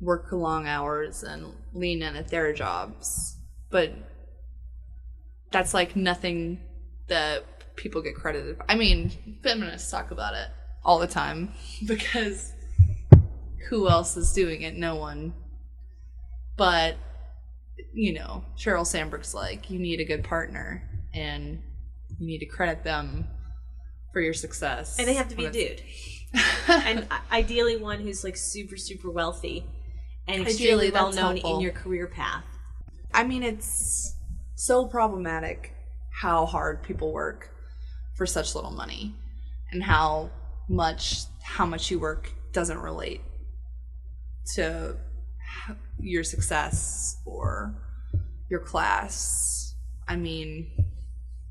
[0.00, 3.36] work long hours and lean in at their jobs.
[3.70, 3.92] But
[5.50, 6.60] that's like nothing
[7.08, 7.44] that
[7.76, 8.56] people get credited.
[8.56, 8.64] For.
[8.70, 10.48] I mean, feminists talk about it
[10.84, 11.52] all the time
[11.86, 12.52] because
[13.68, 14.76] who else is doing it?
[14.76, 15.34] No one.
[16.56, 16.96] But
[17.92, 21.62] you know, Sheryl Sandberg's like, you need a good partner and
[22.18, 23.26] you need to credit them
[24.12, 24.98] for your success.
[24.98, 25.82] And they have to be a dude.
[26.68, 29.64] and ideally one who's like super super wealthy
[30.26, 31.56] and Ideally, extremely well known helpful.
[31.56, 32.44] in your career path.
[33.14, 34.14] I mean, it's
[34.54, 35.74] so problematic
[36.20, 37.50] how hard people work
[38.16, 39.14] for such little money
[39.72, 40.30] and how
[40.68, 43.22] much how much you work doesn't relate
[44.54, 44.96] to
[45.98, 47.74] your success or
[48.48, 49.74] your class.
[50.06, 50.70] I mean,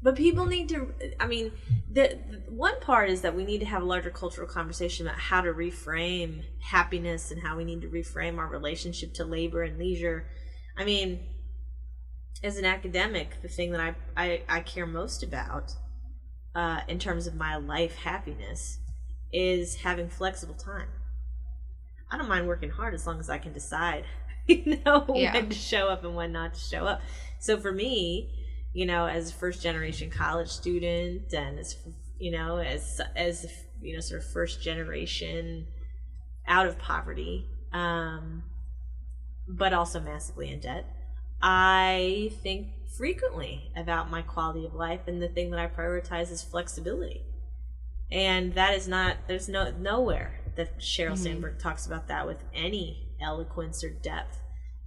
[0.02, 0.94] But people need to.
[1.20, 1.52] I mean,
[1.92, 5.20] the, the one part is that we need to have a larger cultural conversation about
[5.20, 9.78] how to reframe happiness and how we need to reframe our relationship to labor and
[9.78, 10.28] leisure.
[10.78, 11.20] I mean,
[12.44, 15.74] as an academic, the thing that I I, I care most about
[16.56, 18.80] uh, in terms of my life happiness
[19.34, 20.90] is having flexible time.
[22.10, 24.06] I don't mind working hard as long as I can decide,
[24.48, 25.34] you know, Yeah.
[25.34, 27.02] when to show up and when not to show up.
[27.40, 28.34] So for me,
[28.74, 31.76] you know, as a first generation college student and as
[32.20, 33.46] you know, as as
[33.82, 35.68] you know, sort of first generation
[36.48, 38.44] out of poverty, um,
[39.48, 40.86] but also massively in debt.
[41.42, 42.68] I think
[42.98, 47.22] frequently about my quality of life, and the thing that I prioritize is flexibility.
[48.12, 51.18] And that is not there's no nowhere that Sheryl Mhm.
[51.18, 54.42] Sandberg talks about that with any eloquence or depth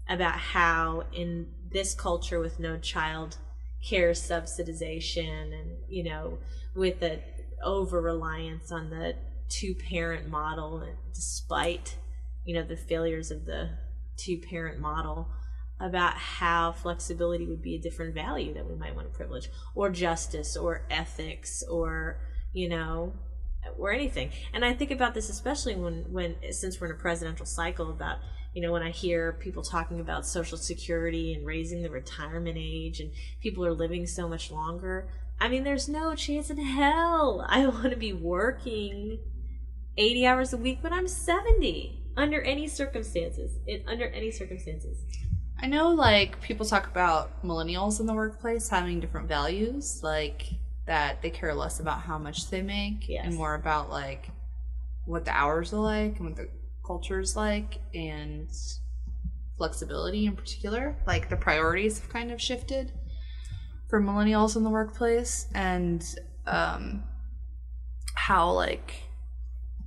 [0.09, 3.38] about how in this culture with no child
[3.83, 6.38] care subsidization and you know
[6.74, 7.20] with the
[7.64, 9.14] over reliance on the
[9.48, 11.96] two parent model despite
[12.44, 13.70] you know the failures of the
[14.16, 15.28] two parent model
[15.80, 19.88] about how flexibility would be a different value that we might want to privilege or
[19.90, 22.20] justice or ethics or
[22.52, 23.12] you know
[23.79, 24.31] or anything.
[24.53, 28.18] And i think about this especially when when since we're in a presidential cycle about
[28.55, 33.01] you know when i hear people talking about social security and raising the retirement age
[33.01, 35.09] and people are living so much longer
[35.40, 39.19] i mean there's no chance in hell i want to be working
[39.96, 45.04] 80 hours a week when i'm 70 under any circumstances under any circumstances.
[45.63, 50.46] I know like people talk about millennials in the workplace having different values, like
[50.87, 53.24] that they care less about how much they make Yes.
[53.26, 54.31] and more about like
[55.06, 56.48] what the hours are like and what the
[56.85, 58.48] culture is like and
[59.56, 60.96] flexibility in particular.
[61.06, 62.92] Like the priorities have kind of shifted
[63.88, 66.04] for millennials in the workplace and
[66.46, 67.02] um
[68.14, 68.94] how like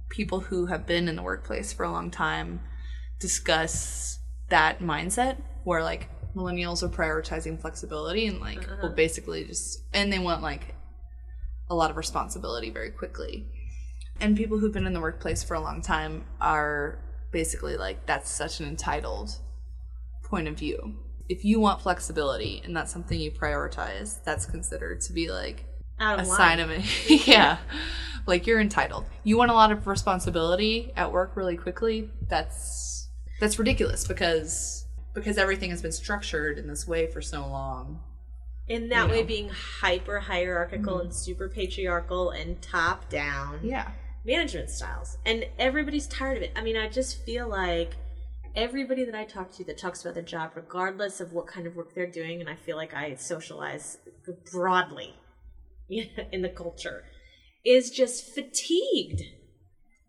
[0.09, 2.61] people who have been in the workplace for a long time
[3.19, 4.19] discuss
[4.49, 8.75] that mindset where like millennials are prioritizing flexibility and like Uh-huh.
[8.83, 10.75] will basically just and they want like
[11.73, 13.47] a lot of responsibility very quickly.
[14.21, 16.99] And people who've been in the workplace for a long time are
[17.31, 19.31] basically like, that's such an entitled
[20.23, 20.95] point of view.
[21.27, 25.65] If you want flexibility and that's something you prioritize, that's considered to be like
[25.99, 26.37] Out a line.
[26.37, 26.83] sign of it.
[27.27, 27.57] yeah.
[28.27, 29.05] Like you're entitled.
[29.23, 32.09] You want a lot of responsibility at work really quickly.
[32.29, 33.09] That's
[33.39, 38.01] that's ridiculous because because everything has been structured in this way for so long.
[38.67, 39.27] In that way know.
[39.27, 43.91] being hyper hierarchical and super patriarchal and top down Yeah.
[44.25, 47.93] management styles and everybody's tired of it i mean i just feel like
[48.55, 51.75] everybody that i talk to that talks about their job regardless of what kind of
[51.75, 53.97] work they're doing and i feel like i socialize
[54.51, 55.13] broadly
[55.89, 57.03] in the culture
[57.65, 59.21] is just fatigued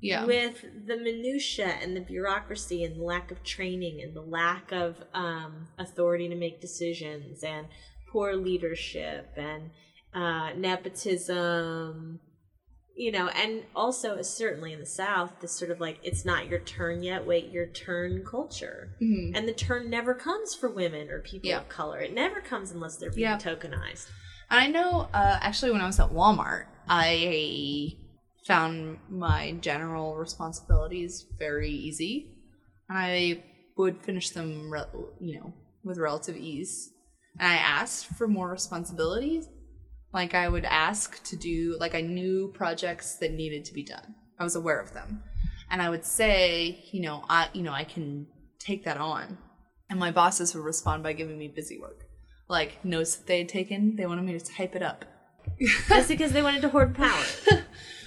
[0.00, 0.24] Yeah.
[0.26, 4.96] with the minutia and the bureaucracy and the lack of training and the lack of
[5.14, 7.66] um, authority to make decisions and
[8.14, 9.70] poor leadership and
[10.14, 12.20] uh, nepotism
[12.96, 16.60] you know and also certainly in the south this sort of like it's not your
[16.60, 19.32] turn yet wait your turn culture Mhm.
[19.36, 21.58] and the turn never comes for women or people Yeah.
[21.62, 23.36] of color it never comes unless they're being Yeah.
[23.38, 24.06] tokenized
[24.50, 27.96] And I know, uh, actually, when I was at Walmart, I
[28.46, 32.30] found my general responsibilities very easy.
[32.90, 33.42] And I
[33.78, 34.84] would finish them, re-
[35.18, 36.92] you know, with relative ease.
[37.38, 39.48] And I asked for more responsibilities.
[40.12, 44.14] Like, I would ask to do, like, I knew projects that needed to be done.
[44.38, 45.22] I was aware of them.
[45.70, 48.26] And I would say, you know, I, you know, I can
[48.60, 49.38] take that on.
[49.90, 52.04] And my bosses would respond by giving me busy work
[52.48, 53.96] like notes that they had taken.
[53.96, 55.04] They wanted me to type it up.
[55.88, 57.24] that's because they wanted to hoard power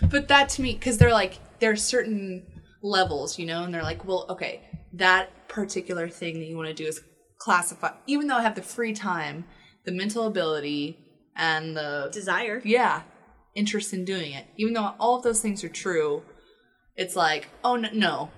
[0.09, 2.45] But that to me, because they're like, there are certain
[2.81, 4.61] levels, you know, and they're like, well, okay,
[4.93, 7.01] that particular thing that you want to do is
[7.37, 9.45] classify, even though I have the free time,
[9.85, 10.99] the mental ability,
[11.35, 13.03] and the, desire yeah,
[13.55, 16.23] interest in doing it, even though all of those things are true,
[16.95, 18.31] it's like, oh, no, no.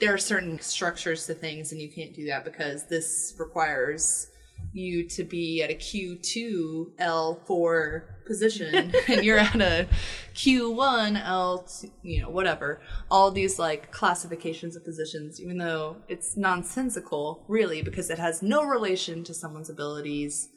[0.00, 4.28] There are certain structures to things, and you can't do that because this requires
[4.72, 9.88] you to be at a Q2 L4 position and you're at a
[10.34, 11.66] Q1 L,
[12.02, 12.80] you know, whatever.
[13.10, 18.64] All these like classifications of positions, even though it's nonsensical, really, because it has no
[18.64, 20.48] relation to someone's abilities.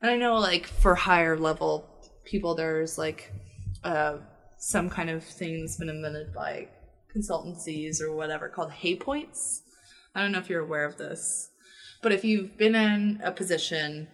[0.00, 1.88] And I know, like, for higher level
[2.24, 3.32] people, there's like
[3.84, 4.18] uh,
[4.58, 6.68] some kind of thing that's been invented by
[7.14, 9.62] consultancies or whatever called hay points.
[10.14, 11.47] I don't know if you're aware of this.
[12.02, 14.08] But if you've been in a position,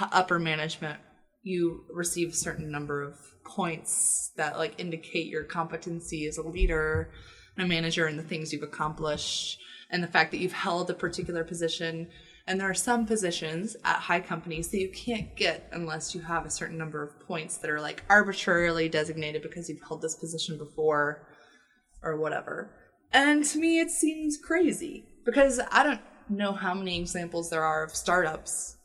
[0.00, 1.00] upper management,
[1.42, 3.14] you receive a certain number of
[3.44, 7.10] points that like indicate your competency as a leader
[7.56, 9.58] and a manager and the things you've accomplished
[9.90, 12.08] and the fact that you've held a particular position.
[12.46, 16.44] And there are some positions at high companies that you can't get unless you have
[16.44, 20.58] a certain number of points that are like arbitrarily designated because you've held this position
[20.58, 21.26] before
[22.02, 22.70] or whatever.
[23.12, 27.84] And to me, it seems crazy because I don't know how many examples there are
[27.84, 28.76] of startups,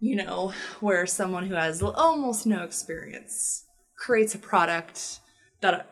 [0.00, 3.64] you know, where someone who has almost no experience
[3.96, 5.20] creates a product
[5.60, 5.86] that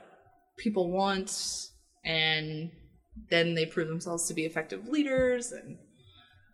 [0.57, 1.69] people want
[2.05, 2.71] and
[3.31, 5.77] then they prove themselves to be effective leaders and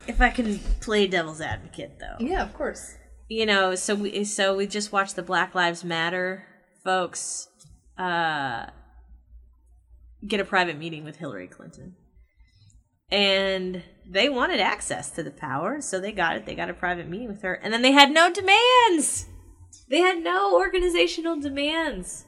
[0.06, 2.16] if i can play devil's advocate though.
[2.24, 2.94] Yeah of course.
[3.28, 6.44] You know so we so we just watched the black lives matter
[6.82, 7.48] folks
[7.98, 8.66] uh
[10.26, 11.94] get a private meeting with hillary clinton
[13.10, 16.46] and they wanted access to the power so they got it.
[16.46, 17.54] They got a private meeting with her.
[17.54, 19.26] And then they had no demands.
[19.88, 22.26] They had no organizational demands.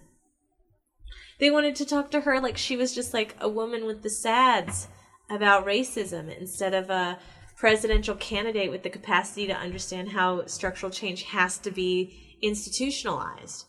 [1.39, 4.11] They wanted to talk to her like she was just like a woman with the
[4.11, 4.89] sads
[5.31, 7.19] about racism instead of a
[7.57, 13.67] presidential candidate with the capacity to understand how structural change has to be institutionalized.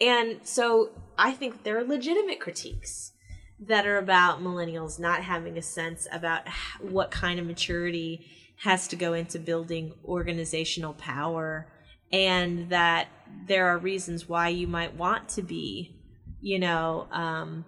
[0.00, 3.12] And so I think there are legitimate critiques
[3.60, 6.42] that are about millennials not having a sense about
[6.80, 8.26] what kind of maturity
[8.62, 11.66] has to go into building organizational power
[12.12, 13.08] and that
[13.48, 15.96] there are reasons why you might want to be
[16.40, 17.64] you know um,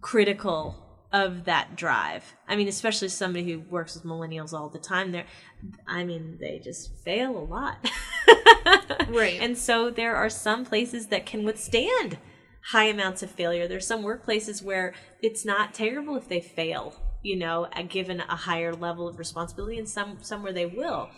[0.00, 0.76] critical
[1.12, 5.26] of that drive i mean especially somebody who works with millennials all the time they're
[5.86, 7.76] i mean they just fail a lot
[9.08, 9.38] Right.
[9.40, 12.18] and so there are some places that can withstand
[12.70, 13.66] high amounts of failure.
[13.66, 18.74] There's some workplaces where it's not terrible if they fail you know given a higher
[18.74, 21.10] level of responsibility and some somewhere they will.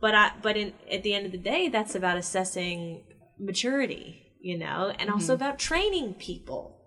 [0.00, 3.04] But I, but in, at the end of the day that's about assessing
[3.38, 5.42] maturity you know and also mm-hmm.
[5.42, 6.80] about training people.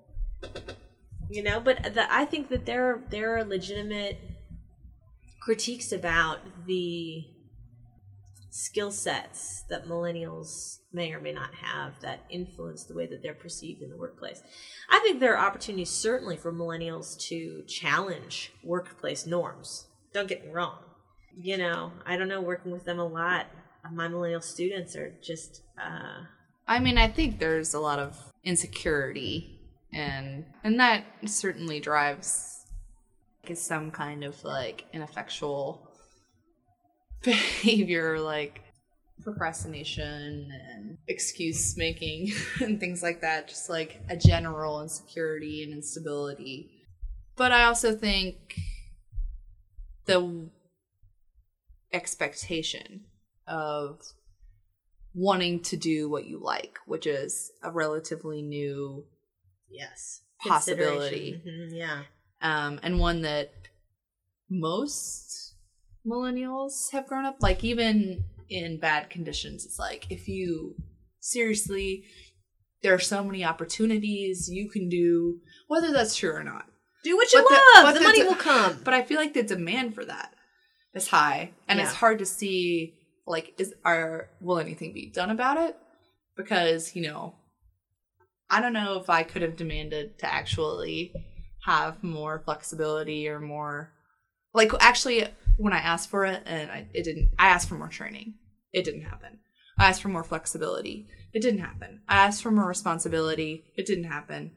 [1.29, 4.19] You know but the, i think that there are there are legitimate
[5.41, 7.25] critiques about the
[8.49, 13.33] skill sets that millennials may or may not have that influence the way that they're
[13.33, 14.41] perceived in the workplace.
[14.89, 19.87] I think there are opportunities certainly for millennials to challenge workplace norms.
[20.13, 20.77] Don't get me wrong.
[21.39, 23.47] You know, I don't know, working with them a lot,
[23.91, 25.61] my millennial students are just.
[25.81, 26.23] Uh,
[26.67, 29.59] I mean, I think there's a lot of insecurity,
[29.93, 32.65] and and that certainly drives
[33.47, 35.86] like, some kind of like ineffectual
[37.24, 38.61] behavior like
[39.24, 46.72] procrastination and excuse making and things like that just like a general insecurity and instability.
[47.36, 48.55] But i also think
[50.05, 50.49] the
[51.93, 53.05] expectation
[53.47, 54.01] of
[55.13, 59.05] wanting to do what you like which is a relatively new
[59.70, 60.22] yes.
[60.45, 61.41] possibility.
[61.45, 62.03] Mm-hmm, yeah.
[62.41, 63.51] Um and one that
[64.49, 65.46] most
[66.05, 67.37] millennials have grown up.
[67.41, 70.75] Like even in bad conditions, it's like if you
[71.19, 72.05] seriously,
[72.83, 76.65] there are so many opportunities you can do, whether that's true or not.
[77.03, 77.93] Do what you But love.
[77.93, 78.79] The, the money de- will come.
[78.83, 80.33] But I feel like the demand for that
[80.93, 82.95] is high, and it's hard to see
[83.25, 85.77] like is are will anything be done about it?
[86.35, 87.35] Because you know,
[88.49, 91.13] I don't know if I could have demanded to actually
[91.65, 93.91] have more flexibility or more
[94.53, 95.27] like actually
[95.58, 98.36] when I asked for it and I, it didn't I asked for more training.
[98.72, 99.39] It didn't happen.
[99.78, 101.08] I asked for more flexibility.
[101.34, 102.01] It didn't happen.
[102.08, 103.66] I asked for more responsibility.
[103.76, 104.51] It didn't happen.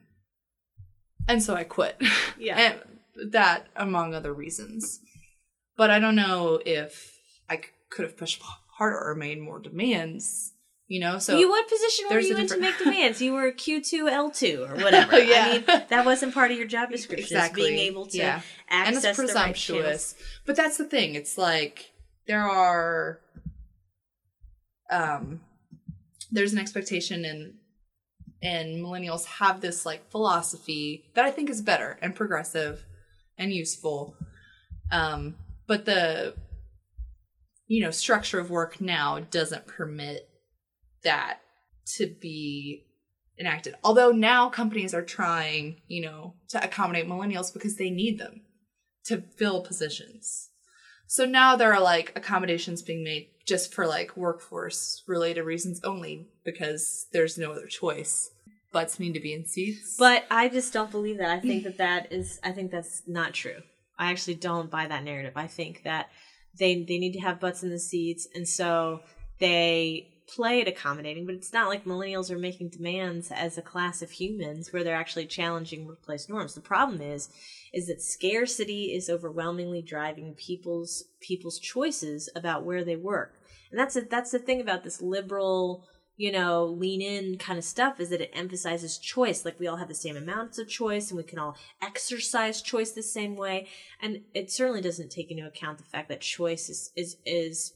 [1.28, 2.00] And so I quit.
[2.38, 2.58] Yeah.
[2.58, 5.00] and that among other reasons.
[5.76, 7.18] But I don't know if
[7.50, 8.40] I could have pushed
[8.78, 10.52] harder or made more demands,
[10.90, 11.18] you know?
[11.20, 13.22] So you what position were you in to make demands?
[13.22, 15.18] You were Q two L two or whatever.
[15.20, 15.46] Yeah.
[15.46, 17.24] I mean, that wasn't part of your job description.
[17.24, 17.62] Exactly.
[17.70, 18.40] Being able to Yeah.
[18.68, 20.14] access and it's the right presumptuous.
[20.44, 21.14] but that's the thing.
[21.14, 21.92] It's like
[22.26, 23.20] there are
[24.90, 25.40] um
[26.32, 27.54] there's an expectation and
[28.42, 32.84] and millennials have this like philosophy that I think is better and progressive
[33.38, 34.16] and useful.
[34.90, 35.36] Um
[35.68, 36.34] but the
[37.68, 40.26] you know structure of work now doesn't permit
[41.04, 41.40] that
[41.96, 42.84] to be
[43.38, 43.74] enacted.
[43.82, 48.42] Although now companies are trying, you know, to accommodate millennials because they need them
[49.06, 50.50] to fill positions.
[51.06, 56.28] So now there are like accommodations being made just for like workforce related reasons only
[56.44, 58.30] because there's no other choice.
[58.72, 59.96] Butts need to be in seats.
[59.98, 61.30] But I just don't believe that.
[61.30, 62.38] I think that that is.
[62.44, 63.62] I think that's not true.
[63.98, 65.32] I actually don't buy that narrative.
[65.34, 66.10] I think that
[66.56, 69.00] they they need to have butts in the seats, and so
[69.40, 71.26] they play at accommodating.
[71.26, 74.96] But it's not like millennials are making demands as a class of humans where they're
[74.96, 76.54] actually challenging workplace norms.
[76.54, 77.28] The problem is
[77.72, 83.34] is that scarcity is overwhelmingly driving people's people's choices about where they work.
[83.70, 85.84] And that's a, that's the thing about this liberal
[86.20, 89.46] you know, lean in kind of stuff is that it emphasizes choice.
[89.46, 92.90] Like we all have the same amounts of choice and we can all exercise choice
[92.90, 93.68] the same way.
[94.02, 97.72] And it certainly doesn't take into account the fact that choice is, is, is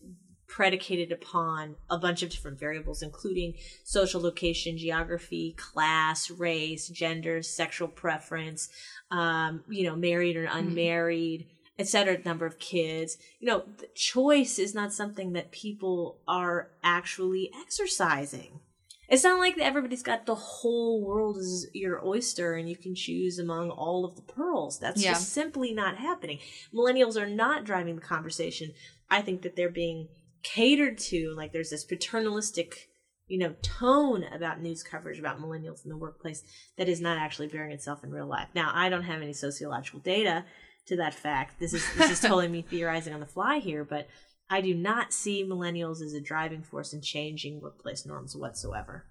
[0.55, 7.89] predicated upon a bunch of different variables, including social location, geography, class, race, gender, sexual
[7.89, 8.69] preference,
[9.11, 11.45] um, you know, married or unmarried,
[11.77, 12.19] etc.
[12.25, 13.19] Number of kids.
[13.41, 18.61] You know, the choice is not something that people are actually exercising.
[19.09, 23.41] It's not like everybody's got the whole world as your oyster and you can choose
[23.41, 24.79] among all of the pearls.
[24.79, 25.15] That's Yeah.
[25.15, 26.39] just simply not happening.
[26.73, 28.73] Millennials are not driving the conversation.
[29.11, 30.09] I think that they're being
[30.45, 31.35] catered to.
[31.37, 32.89] Like there's this paternalistic,
[33.27, 36.43] you know, tone about news coverage about millennials in the workplace
[36.79, 38.49] that is not actually bearing itself in real life.
[38.55, 40.45] Now, I don't have any sociological data
[40.87, 41.59] to that fact.
[41.59, 44.07] This is this is totally me theorizing on the fly here, but
[44.51, 49.07] I do not see millennials as a driving force in changing workplace norms whatsoever.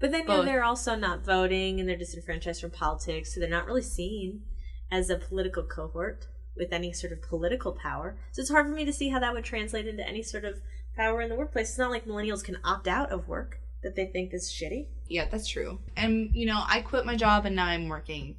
[0.00, 3.50] But then you know, they're also not voting and they're disenfranchised from politics, so they're
[3.50, 4.42] not really seen
[4.90, 6.26] as a political cohort
[6.56, 8.16] with any sort of political power.
[8.32, 10.60] So it's hard for me to see how that would translate into any sort of
[10.96, 11.70] power in the workplace.
[11.70, 14.86] It's not like millennials can opt out of work that they think is shitty.
[15.08, 15.80] Yeah, that's true.
[15.96, 18.36] And you know, I quit my job and now I'm working,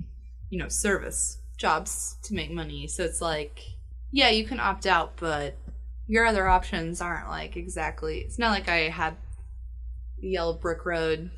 [0.49, 2.88] you know, service jobs to make money.
[2.88, 3.59] So it's like,
[4.12, 5.57] yeah, you can opt out, but
[6.07, 8.20] your other options aren't like exactly.
[8.20, 9.16] It's not like I had
[10.20, 11.32] the yellow brick road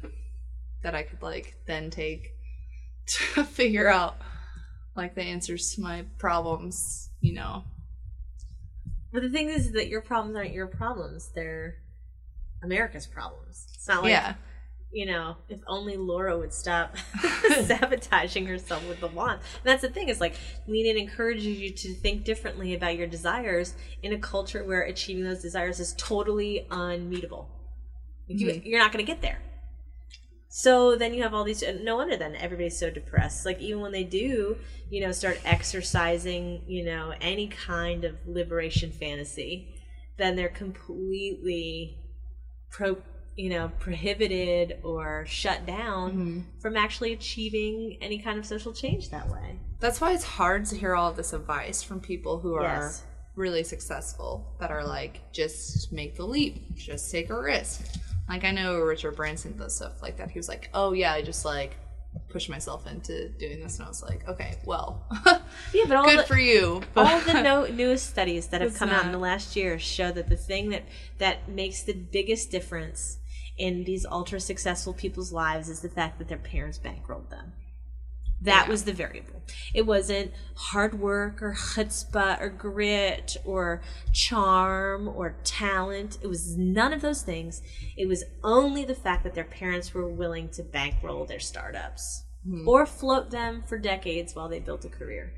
[0.81, 2.33] that I could like then take
[3.05, 4.17] to figure out
[4.95, 7.63] like the answers to my problems, you know.
[9.11, 11.75] But the thing is that your problems aren't your problems; they're
[12.63, 13.67] America's problems.
[13.73, 14.35] It's not like yeah.
[14.91, 16.95] you know, if only Laura would stop
[17.65, 19.39] sabotaging herself with the wand.
[19.41, 20.35] And that's the thing is like
[20.67, 25.41] Lean encourages you to think differently about your desires in a culture where achieving those
[25.41, 27.49] desires is totally unmeetable.
[28.27, 28.65] You, Mhm.
[28.65, 29.39] You're not going to get there.
[30.55, 31.63] So then you have all these.
[31.81, 33.43] No wonder then everybody's so depressed.
[33.43, 34.55] Like even when they do,
[34.91, 39.73] you know, start exercising, you know, any kind of liberation fantasy,
[40.17, 41.97] then they're completely
[42.69, 42.97] pro,
[43.35, 46.39] you know, prohibited or shut down Mm-hmm.
[46.59, 49.57] from actually achieving any kind of social change that way.
[49.79, 53.03] That's why it's hard to hear all of this advice from people who are Yes.
[53.35, 57.81] really successful that are like, just make the leap, just take a risk.
[58.27, 60.31] Like I know Richard Branson does stuff like that.
[60.31, 61.75] He was like, oh yeah, I just like
[62.29, 65.05] push myself into doing this, and I was like, okay, well,
[65.73, 66.81] Yeah, but all good the, for you.
[66.95, 70.29] all the no, newest studies that have come out in the last year show that
[70.29, 70.83] the thing that
[71.17, 73.17] that makes the biggest difference
[73.57, 77.53] in these ultra successful people's lives is the fact that their parents bankrolled them.
[78.43, 78.71] That Yeah.
[78.71, 79.41] was the variable.
[79.73, 83.81] It wasn't hard work or chutzpah or grit or
[84.11, 86.17] charm or talent.
[86.21, 87.61] It was none of those things.
[87.97, 92.67] It was only the fact that their parents were willing to bankroll their startups hmm.
[92.67, 95.33] or float them for decades while they built a career.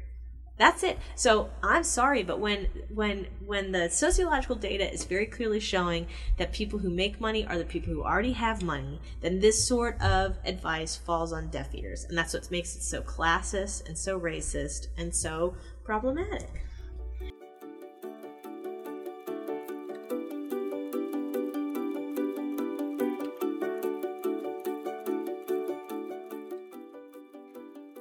[0.58, 0.98] That's it.
[1.16, 6.54] So I'm sorry, but when when when the sociological data is very clearly showing that
[6.54, 10.38] people who make money are the people who already have money, then this sort of
[10.46, 14.88] advice falls on deaf ears, and that's what makes it so classist and so racist
[14.98, 16.50] and so problematic.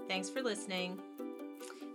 [0.07, 1.01] Thanks for listening.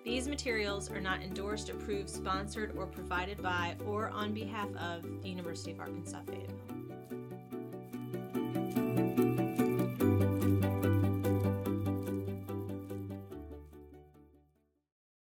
[0.04, 5.30] These materials are not endorsed, approved, sponsored, or provided by or on behalf of the
[5.30, 6.89] University of Arkansas Fayetteville.